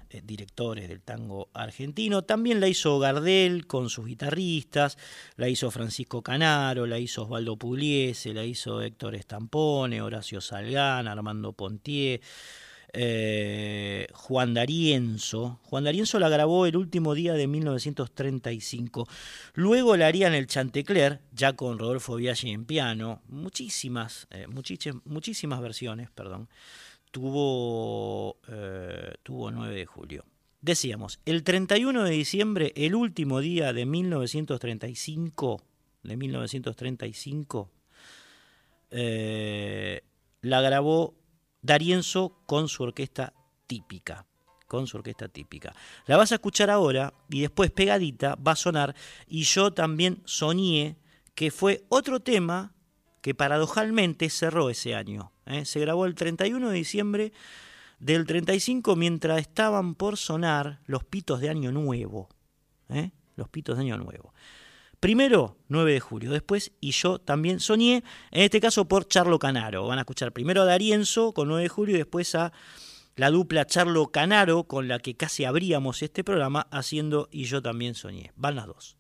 [0.10, 2.24] eh, directores del tango argentino.
[2.24, 4.98] También la hizo Gardel con sus guitarristas,
[5.38, 11.54] la hizo Francisco Canaro, la hizo Osvaldo Pugliese, la hizo Héctor Estampone, Horacio Salgán, Armando
[11.54, 12.20] Pontier.
[12.94, 15.60] Eh, Juan D'Arienzo.
[15.64, 19.08] Juan D'Arienzo la grabó el último día de 1935.
[19.54, 23.22] Luego la harían el Chantecler, ya con Rodolfo Biaggi en piano.
[23.30, 24.48] Muchísimas, eh,
[25.06, 26.50] muchísimas versiones, perdón.
[27.12, 30.26] Tuvo, eh, tuvo 9 de julio.
[30.62, 35.64] Decíamos, el 31 de diciembre, el último día de 1935,
[36.04, 37.72] de 1935,
[40.42, 41.16] la grabó
[41.62, 43.34] Darienzo con su orquesta
[43.68, 44.26] típica.
[44.68, 45.74] Con su orquesta típica.
[46.06, 48.96] La vas a escuchar ahora y después pegadita va a sonar.
[49.28, 50.98] Y yo también soñé
[51.36, 52.74] que fue otro tema
[53.22, 55.32] que paradojalmente cerró ese año.
[55.46, 55.66] ¿eh?
[55.66, 57.34] Se grabó el 31 de diciembre
[58.00, 62.30] del 35 mientras estaban por sonar los pitos de Año Nuevo.
[62.90, 63.12] ¿eh?
[63.36, 64.34] Los pitos de Año Nuevo.
[65.02, 69.88] Primero, 9 de julio, después, y yo también soñé, en este caso por Charlo Canaro.
[69.88, 72.54] Van a escuchar primero a Darienzo con 9 de julio y después a
[73.16, 77.96] la dupla Charlo Canaro con la que casi abríamos este programa haciendo y yo también
[77.96, 78.32] soñé.
[78.36, 78.98] Van las dos.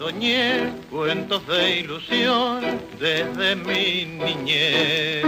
[0.00, 2.62] Soñé cuentos de ilusión
[2.98, 5.22] desde mi niñez.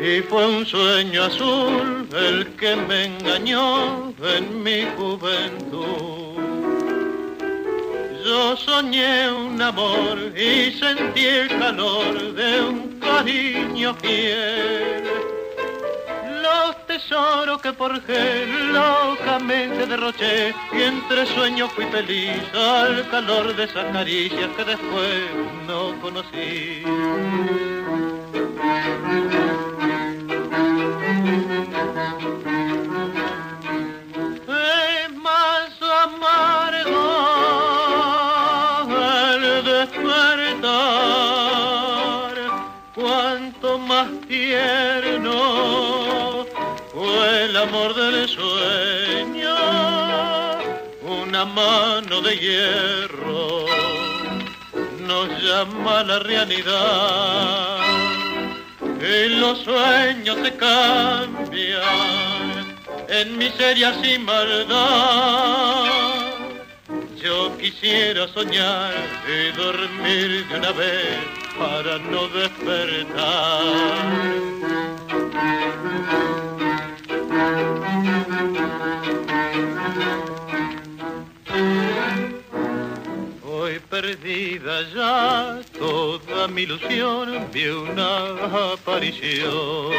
[0.00, 6.42] Y fue un sueño azul el que me engañó en mi juventud.
[8.26, 15.04] Yo soñé un amor y sentí el calor de un cariño fiel.
[16.42, 18.31] Los tesoros que forjé
[21.22, 25.30] y entre sueños fui feliz al calor de esas caricias que después
[25.66, 26.82] no conocí.
[56.50, 56.62] Y
[59.28, 61.82] los sueños se cambian
[63.08, 65.84] en miserias y maldad.
[67.22, 68.92] Yo quisiera soñar
[69.28, 71.18] y dormir de una vez
[71.56, 74.02] para no despertar.
[84.02, 89.92] Perdida ya toda mi ilusión, vi una aparición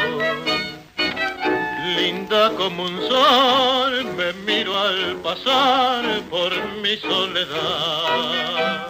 [1.96, 6.52] linda como un sol, me miro al pasar por
[6.82, 8.88] mi soledad.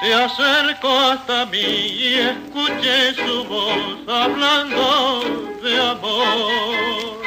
[0.00, 5.24] Se acercó hasta mí y escuché su voz hablando
[5.64, 7.18] de amor.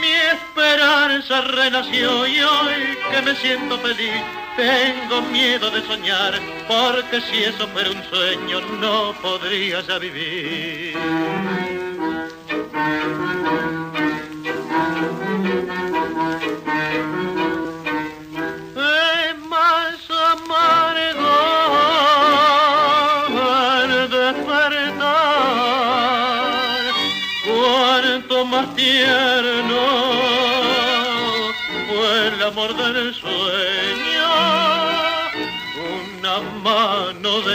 [0.00, 4.22] Mi esperanza renació y hoy que me siento feliz,
[4.58, 6.34] tengo miedo de soñar,
[6.66, 10.98] porque si eso fuera un sueño no podría ya vivir.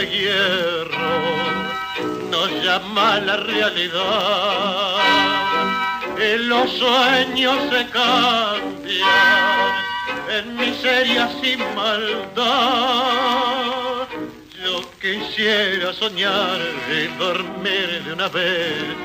[0.06, 1.20] Hierro
[2.30, 4.94] nos llama la realidad
[6.16, 9.04] y los sueños se cambian
[10.30, 12.44] en miseria sin maldad.
[14.64, 16.60] Yo quisiera soñar
[16.90, 18.96] y dormir de una vez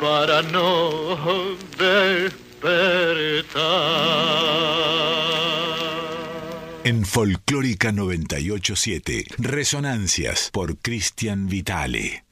[0.00, 1.16] para no
[1.78, 2.56] despertar.
[6.86, 12.24] En Folclórica 987, Resonancias por Cristian Vitale.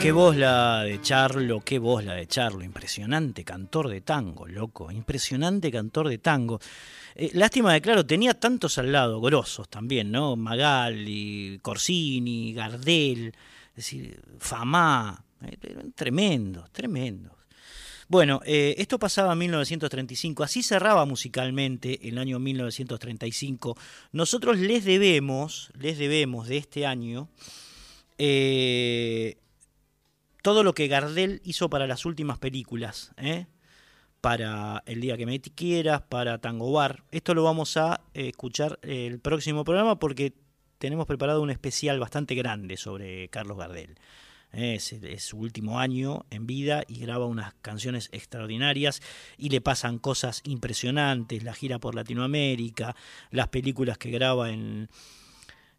[0.00, 4.90] Qué voz la de Charlo, qué voz la de Charlo, impresionante cantor de tango, loco,
[4.90, 6.60] impresionante cantor de tango.
[7.14, 10.34] Eh, lástima de claro, tenía tantos al lado, grosos también, ¿no?
[10.36, 13.34] Magali, Corsini, Gardel,
[13.72, 15.58] es decir, Famá, eh,
[15.94, 17.41] tremendos, tremendos.
[18.12, 23.74] Bueno, eh, esto pasaba en 1935, así cerraba musicalmente el año 1935.
[24.12, 27.30] Nosotros les debemos, les debemos de este año,
[28.18, 29.38] eh,
[30.42, 33.46] todo lo que Gardel hizo para las últimas películas, ¿eh?
[34.20, 37.04] para El día que me quieras, para Tango Bar.
[37.12, 40.34] Esto lo vamos a eh, escuchar el próximo programa porque
[40.76, 43.96] tenemos preparado un especial bastante grande sobre Carlos Gardel.
[44.52, 44.74] ¿Eh?
[44.74, 49.00] Es, su último año en vida y graba unas canciones extraordinarias
[49.36, 52.94] y le pasan cosas impresionantes, la gira por Latinoamérica,
[53.30, 54.88] las películas que graba en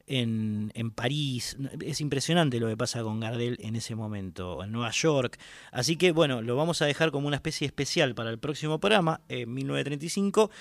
[0.08, 1.58] en, en, París.
[1.82, 5.40] Es impresionante lo que pasa con Gardel en ese momento, en Nueva York.
[5.72, 9.22] Así que bueno, lo vamos a dejar como una especie especial para el próximo programa,
[9.30, 10.52] en 1935.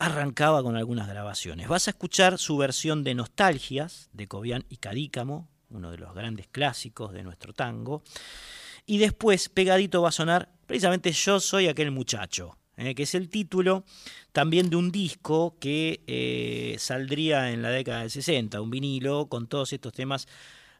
[0.00, 1.68] arrancaba con algunas grabaciones.
[1.68, 6.48] Vas a escuchar su versión de Nostalgias de Cobian y Cadícamo, uno de los grandes
[6.48, 8.02] clásicos de nuestro tango.
[8.86, 13.28] Y después, pegadito va a sonar precisamente Yo soy aquel muchacho, eh, que es el
[13.28, 13.84] título
[14.32, 19.48] también de un disco que eh, saldría en la década del 60, un vinilo con
[19.48, 20.28] todos estos temas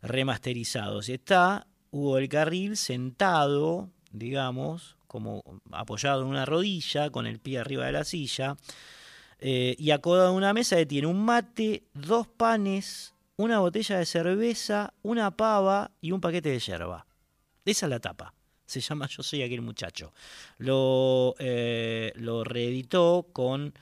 [0.00, 1.10] remasterizados.
[1.10, 5.42] Está Hugo del Carril sentado, digamos, como
[5.72, 8.56] apoyado en una rodilla, con el pie arriba de la silla,
[9.40, 14.92] eh, y acodado en una mesa tiene un mate, dos panes, una botella de cerveza,
[15.02, 17.06] una pava y un paquete de yerba.
[17.64, 18.34] Esa es la tapa.
[18.66, 20.12] Se llama Yo soy aquel muchacho.
[20.58, 23.74] Lo, eh, lo reeditó con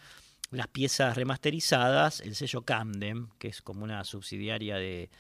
[0.51, 5.11] las piezas remasterizadas, el sello Camden, que es como una subsidiaria de,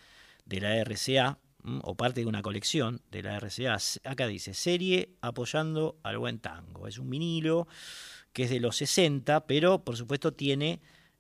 [0.47, 1.39] de la RCA,
[1.83, 3.77] o parte de una colección de la RCA.
[4.05, 6.87] Acá dice, serie apoyando al buen tango.
[6.87, 7.67] Es un vinilo
[8.39, 10.79] que es de los 60, pero por supuesto tiene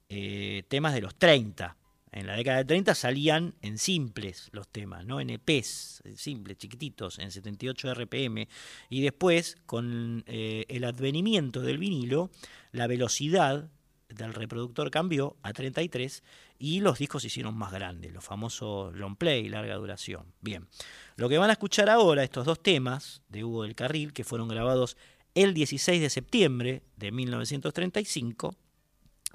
[0.08, 1.76] eh, temas de los 30.
[2.12, 5.18] En la década de 30 salían en simples los temas, ¿no?
[5.18, 8.46] En EPs, simples, chiquititos, en 78 RPM.
[8.88, 12.30] Y después, con eh, el advenimiento del vinilo,
[12.70, 13.68] la velocidad
[14.08, 16.22] del reproductor cambió a 33
[16.60, 20.34] y los discos se hicieron más grandes, los famosos long play, larga duración.
[20.40, 20.68] Bien,
[21.16, 24.46] lo que van a escuchar ahora, estos dos temas de Hugo del Carril, que fueron
[24.46, 24.96] grabados
[25.34, 28.56] el 16 de septiembre de 1935,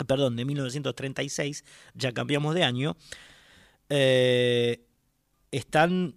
[0.07, 1.63] perdón, de 1936,
[1.93, 2.97] ya cambiamos de año,
[3.89, 4.85] eh,
[5.51, 6.15] están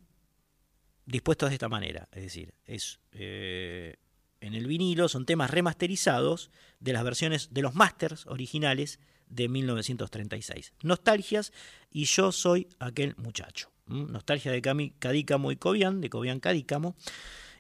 [1.05, 3.97] dispuestos de esta manera, es decir, es eh,
[4.41, 6.51] en el vinilo son temas remasterizados
[6.81, 10.73] de las versiones de los masters originales de 1936.
[10.83, 11.53] Nostalgias
[11.91, 13.71] y yo soy aquel muchacho.
[13.87, 14.63] Nostalgia de
[14.99, 16.97] Cadícamo y Cobian, de Cobian Cadícamo,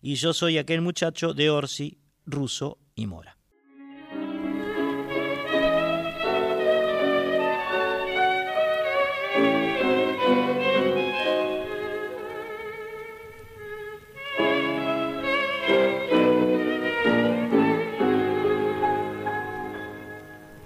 [0.02, 3.36] y yo soy aquel muchacho de Orsi, Russo y Mora.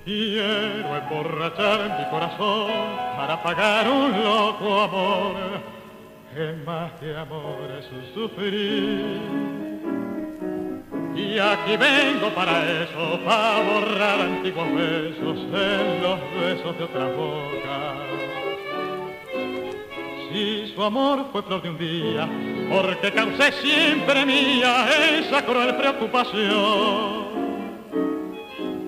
[0.04, 2.70] Quiero emborrachar mi corazón
[3.16, 5.36] para pagar un loco amor,
[6.34, 9.69] que más que amor es un sufrir.
[11.20, 17.94] Y aquí vengo para eso, para borrar antiguos besos en los besos de otra boca.
[20.32, 22.28] Si su amor fue flor de un día,
[22.70, 24.86] porque causé siempre mía
[25.18, 27.30] esa cruel preocupación.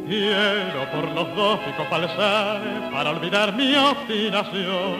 [0.08, 4.96] Quiero por los dos pico falsar para olvidar mi obstinación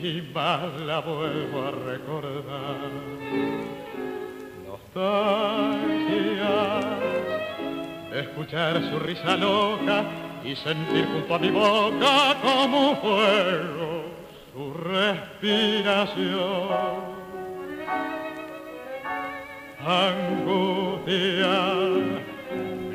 [0.00, 3.81] y más la vuelvo a recordar.
[4.94, 6.80] Nostalgia
[8.14, 10.04] escuchar su risa loca
[10.44, 14.04] y sentir junto a mi boca como fuego
[14.52, 16.12] su respiración.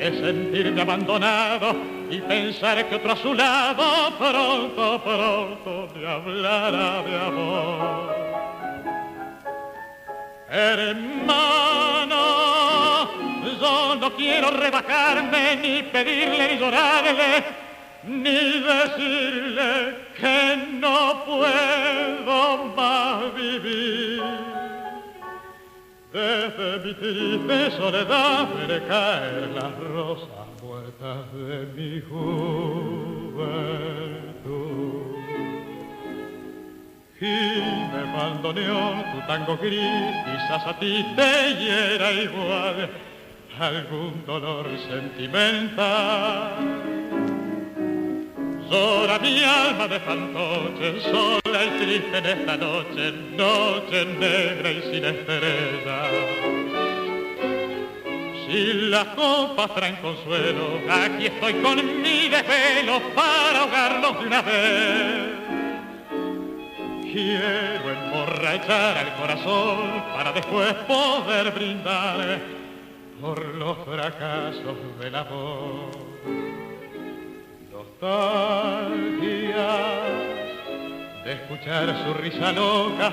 [0.07, 1.75] de sentirme abandonado
[2.09, 8.36] y pensar que otro a su lado pronto, pronto me hablará de amor.
[10.49, 12.15] Hermano,
[13.59, 17.43] yo no quiero rebajarme ni pedirle ni llorarle,
[18.03, 24.23] ni decirle que no puedo más vivir.
[26.13, 34.16] Desde mi triste soledad veré caer las rosas muertas de mi juventud.
[37.19, 42.89] Y me abandoneó tu tango gris, quizás a ti te hiera igual
[43.59, 46.51] algún dolor sentimental.
[48.69, 55.05] Llora mi alma de fantoche, sola y triste en esta noche, noche negra y sin
[55.05, 56.01] estrella.
[58.45, 65.46] Si las copas traen consuelo, aquí estoy con mi desvelo para ahogarlos de una vez.
[67.17, 72.39] Quiero emborrachar al corazón para después poder brindar
[73.19, 75.89] por los fracasos del amor
[77.71, 78.45] nostalgia
[81.25, 83.11] de escuchar su risa loca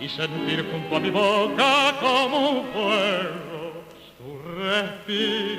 [0.00, 3.84] y sentir junto a mi boca como un fuego
[4.18, 5.54] su respiración.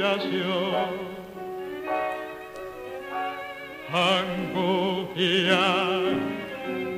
[3.90, 5.64] Angustia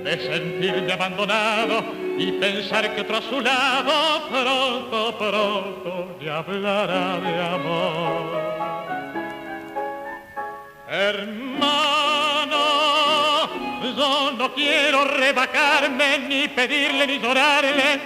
[0.08, 1.84] de sentirme abandonado
[2.18, 8.48] y pensar que otro a su lado pronto, pronto me hablará de amor.
[10.90, 12.58] Hermano,
[13.98, 18.00] yo no quiero rebajarme, ni pedirle, ni llorarle,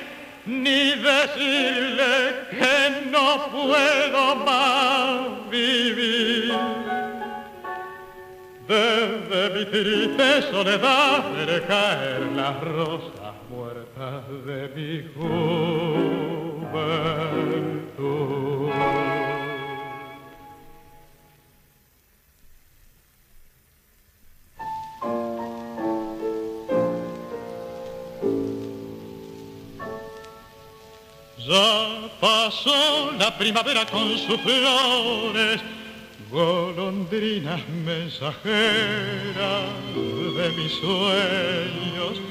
[0.48, 6.52] ni decirle que no puedo más vivir.
[8.72, 15.52] Desde mi triste soledad veré caer las rosas muertas de mi juventud.
[31.46, 35.62] Ya pasó la primavera con sus flores,
[36.32, 38.46] golondrinas mensajeras
[39.96, 42.22] de mis sueños.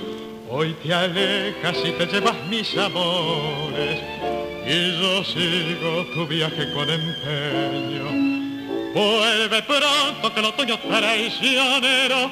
[0.49, 4.01] Hoy te alejas y te llevas mis amores
[4.67, 8.11] y yo sigo tu viaje con empeño.
[8.95, 12.31] Vuelve pronto que el otoño traicionero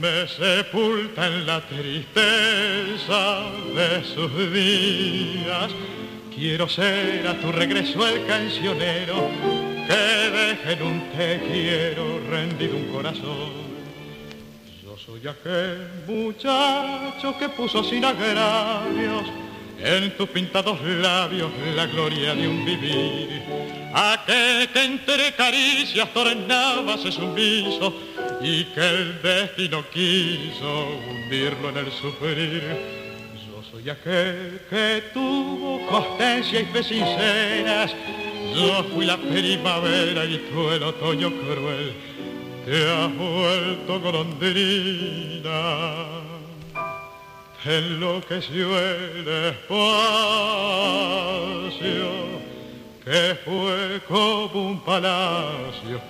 [0.00, 3.42] me sepulta en la tristeza
[3.76, 5.70] de sus días.
[6.34, 9.53] Quiero ser a tu regreso el cancionero
[9.86, 13.52] que deje en un te quiero rendido un corazón.
[14.82, 19.24] Yo soy aquel muchacho que puso sin agravios
[19.78, 23.42] en tus pintados labios la gloria de un vivir.
[23.94, 27.94] Aquel que entre caricias tornaba ese sumiso
[28.40, 33.04] y que el destino quiso hundirlo en el sufrir
[33.74, 37.94] soy aquel que tuvo constancia y fe sinceras.
[38.54, 41.92] Yo fui la primavera y tú el otoño cruel.
[42.64, 45.50] Te has vuelto golondrina.
[47.64, 49.74] Te enloqueció el espacio
[53.04, 56.00] que fue como un palacio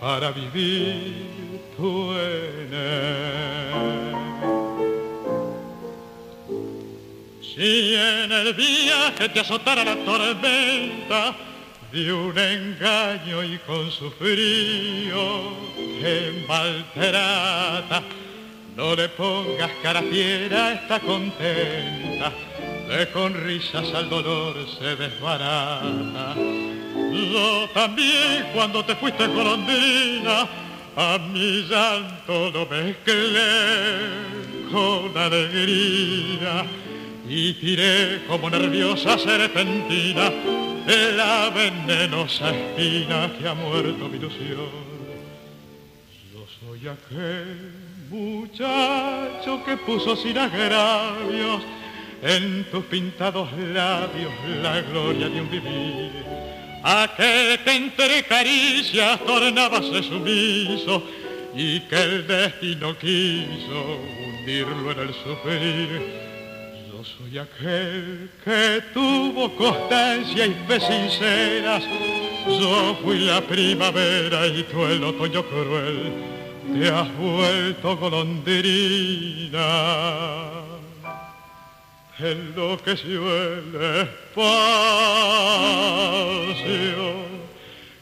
[0.00, 4.14] para vivir tú en él.
[7.42, 11.49] Si en el viaje te azotara la tormenta
[11.92, 15.54] de un engaño y con su frío
[16.00, 18.02] te maltrata,
[18.76, 22.32] no le pongas cara fiera, está contenta,
[22.88, 26.34] de con risas al dolor se desbarata.
[27.12, 30.46] Yo también cuando te fuiste golondrina,
[30.96, 33.40] a mi llanto lo mezclé
[34.70, 36.66] con alegría
[37.32, 40.32] y tiré como nerviosa serpentina
[41.16, 44.68] la venenosa espina que ha muerto mi ilusión.
[46.32, 47.70] Yo soy aquel
[48.10, 51.62] muchacho que puso sin agravios
[52.20, 56.10] en tus pintados labios la gloria de un vivir.
[56.82, 61.04] Aquel que entre caricias tornábase sumiso
[61.54, 66.29] y que el destino quiso hundirlo en el sufrir
[67.30, 71.84] soy aquel que tuvo constancia y fe sinceras.
[72.46, 76.12] Yo fui la primavera y tú el otoño cruel.
[76.72, 79.60] Te has vuelto golondrina.
[82.18, 84.50] Enloqueció el espacio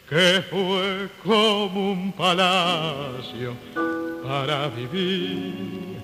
[0.09, 3.55] que fue como un palacio
[4.24, 5.98] para vivir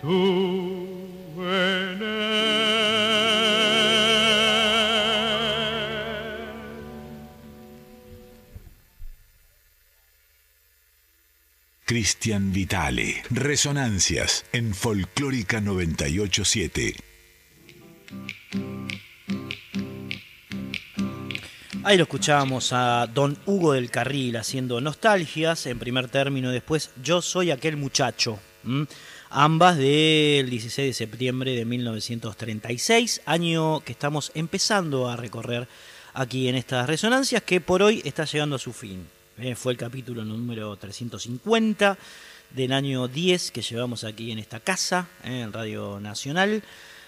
[0.00, 0.91] tú en
[11.92, 13.22] Cristian Vitale.
[13.28, 16.94] Resonancias en Folclórica 987.
[21.84, 27.20] Ahí lo escuchábamos a don Hugo del Carril haciendo nostalgias en primer término, después Yo
[27.20, 28.38] soy aquel muchacho.
[29.34, 35.68] Ambas del 16 de septiembre de 1936, año que estamos empezando a recorrer
[36.12, 39.08] aquí en estas resonancias, que por hoy está llegando a su fin.
[39.38, 41.96] Eh, fue el capítulo número 350
[42.50, 46.62] del año 10 que llevamos aquí en esta casa, eh, en Radio Nacional.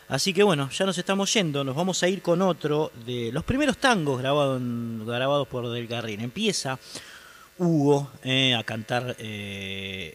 [0.09, 3.45] Así que bueno, ya nos estamos yendo, nos vamos a ir con otro de los
[3.45, 4.63] primeros tangos grabados,
[5.05, 6.21] grabados por Del Carril.
[6.21, 6.79] Empieza
[7.59, 9.17] Hugo eh, a cantar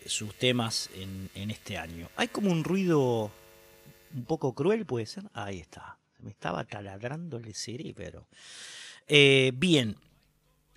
[0.05, 2.09] sus temas en, este año.
[2.15, 3.31] Hay como un ruido
[4.13, 5.23] un poco cruel, puede ser.
[5.33, 8.27] Ahí está, me estaba taladrando el cerebro.
[9.07, 9.95] bien,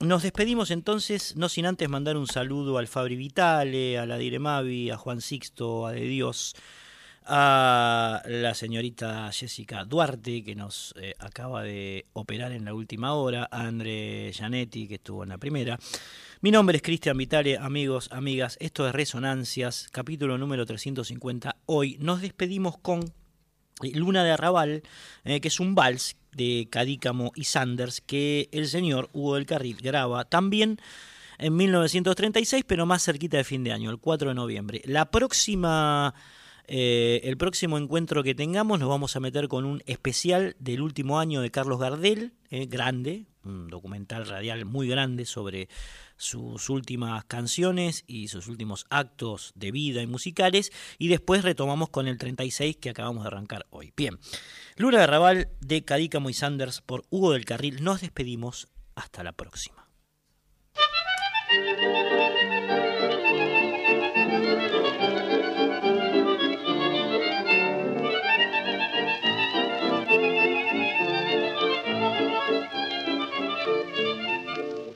[0.03, 4.91] nos despedimos entonces, no sin antes mandar un saludo al Fabri Vitale, a la Diremavi,
[4.91, 6.57] a Juan Sixto, a De Dios,
[7.27, 13.49] a la señorita Jessica Duarte, que nos eh, acaba de operar en la última hora,
[13.51, 15.79] a André Gianetti, que estuvo en la primera.
[16.41, 21.57] Mi nombre es Cristian Vitale, amigos, amigas, esto es Resonancias, capítulo número 350.
[21.67, 23.13] Hoy nos despedimos con
[23.95, 24.83] Luna de Arrabal,
[25.25, 29.79] eh, que es un vals de Cadícamo y Sanders que el señor Hugo del Carril
[29.81, 30.79] graba también
[31.39, 34.83] en 1936, pero más cerquita de fin de año, el 4 de noviembre.
[34.85, 36.15] La próxima,
[36.75, 41.19] eh, el próximo encuentro que tengamos nos vamos a meter con un especial del último
[41.19, 45.69] año de Carlos Gardel, eh, grande, un documental radial muy grande sobre
[46.17, 52.09] sus últimas canciones y sus últimos actos de vida y musicales y después retomamos con
[52.09, 53.93] el 36 que acabamos de arrancar hoy.
[53.95, 54.19] Bien,
[54.77, 57.85] Luna de Raval de Cadícamo y Sanders por Hugo del Carril.
[57.85, 58.69] Nos despedimos.
[58.95, 59.87] Hasta la próxima.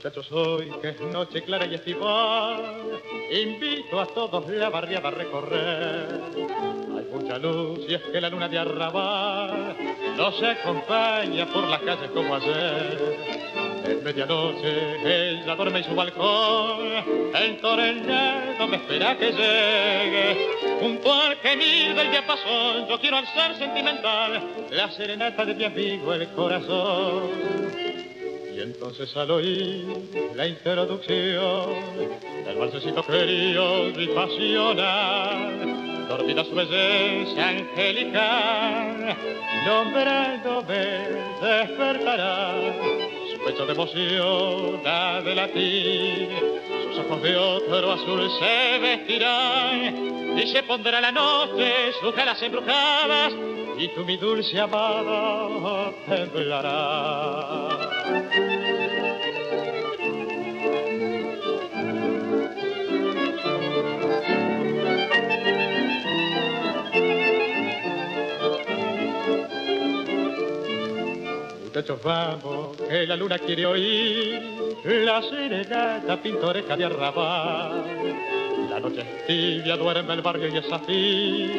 [0.07, 6.21] Muchachos, hoy que es noche clara y estival, invito a todos la barriada a recorrer.
[6.97, 9.77] Hay mucha luz y es que la luna de arrabal
[10.17, 13.17] nos acompaña por las calles como ayer.
[13.85, 16.87] En medianoche ella duerme en su balcón,
[17.35, 20.79] el tornado me espera que llegue.
[20.79, 26.15] Junto al gemir del diapasón, yo quiero al ser sentimental la serenata de mi amigo
[26.15, 27.86] el corazón.
[28.57, 29.85] Y entonces al oír
[30.35, 31.75] la introducción
[32.47, 39.15] del balsecito querido y pasional, dormida su belleza angelical,
[39.67, 40.77] nombrándome
[41.43, 42.55] despertará,
[43.47, 46.29] pecho de emoción ha de latir,
[46.89, 53.33] sus ojos de otro azul se vestirán, y se pondrá la noche sus caras embrujadas,
[53.79, 57.69] y tú mi dulce amada temblará.
[71.77, 74.41] Muchachos, vamos, que la luna quiere oír
[74.83, 77.85] la serenata pintoresca de arrabal.
[78.71, 81.51] La noche es tibia, duerme el barrio y es así,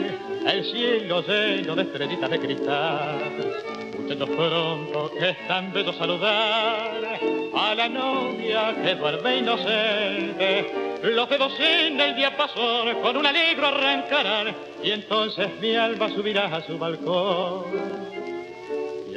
[0.43, 3.77] el cielo lleno de estrellitas de cristal
[4.07, 7.19] muchachos pronto que es tan bello saludar
[7.55, 10.71] a la novia que duerme inocente.
[11.03, 16.65] Los dedos en el diapasón con un alegro arrancarán y entonces mi alma subirá a
[16.65, 18.16] su balcón.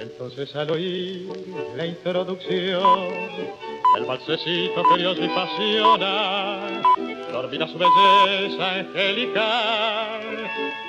[0.00, 1.28] Entonces al oír
[1.76, 3.08] la introducción
[3.96, 6.82] el balsecito curioso y pasional,
[7.32, 10.20] dormirá su belleza angelical,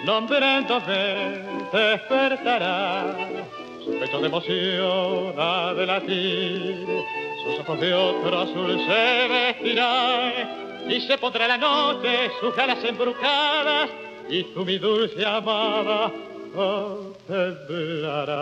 [0.05, 1.41] nombrándome
[1.73, 3.15] despertará
[3.83, 6.88] su pecho de emoción ha de latir,
[7.43, 13.89] sus ojos de otro azul se vestirán y se pondrá la noche sus galas embrujadas
[14.29, 16.11] y tú mi dulce amada
[16.53, 17.15] hope
[17.68, 18.41] blara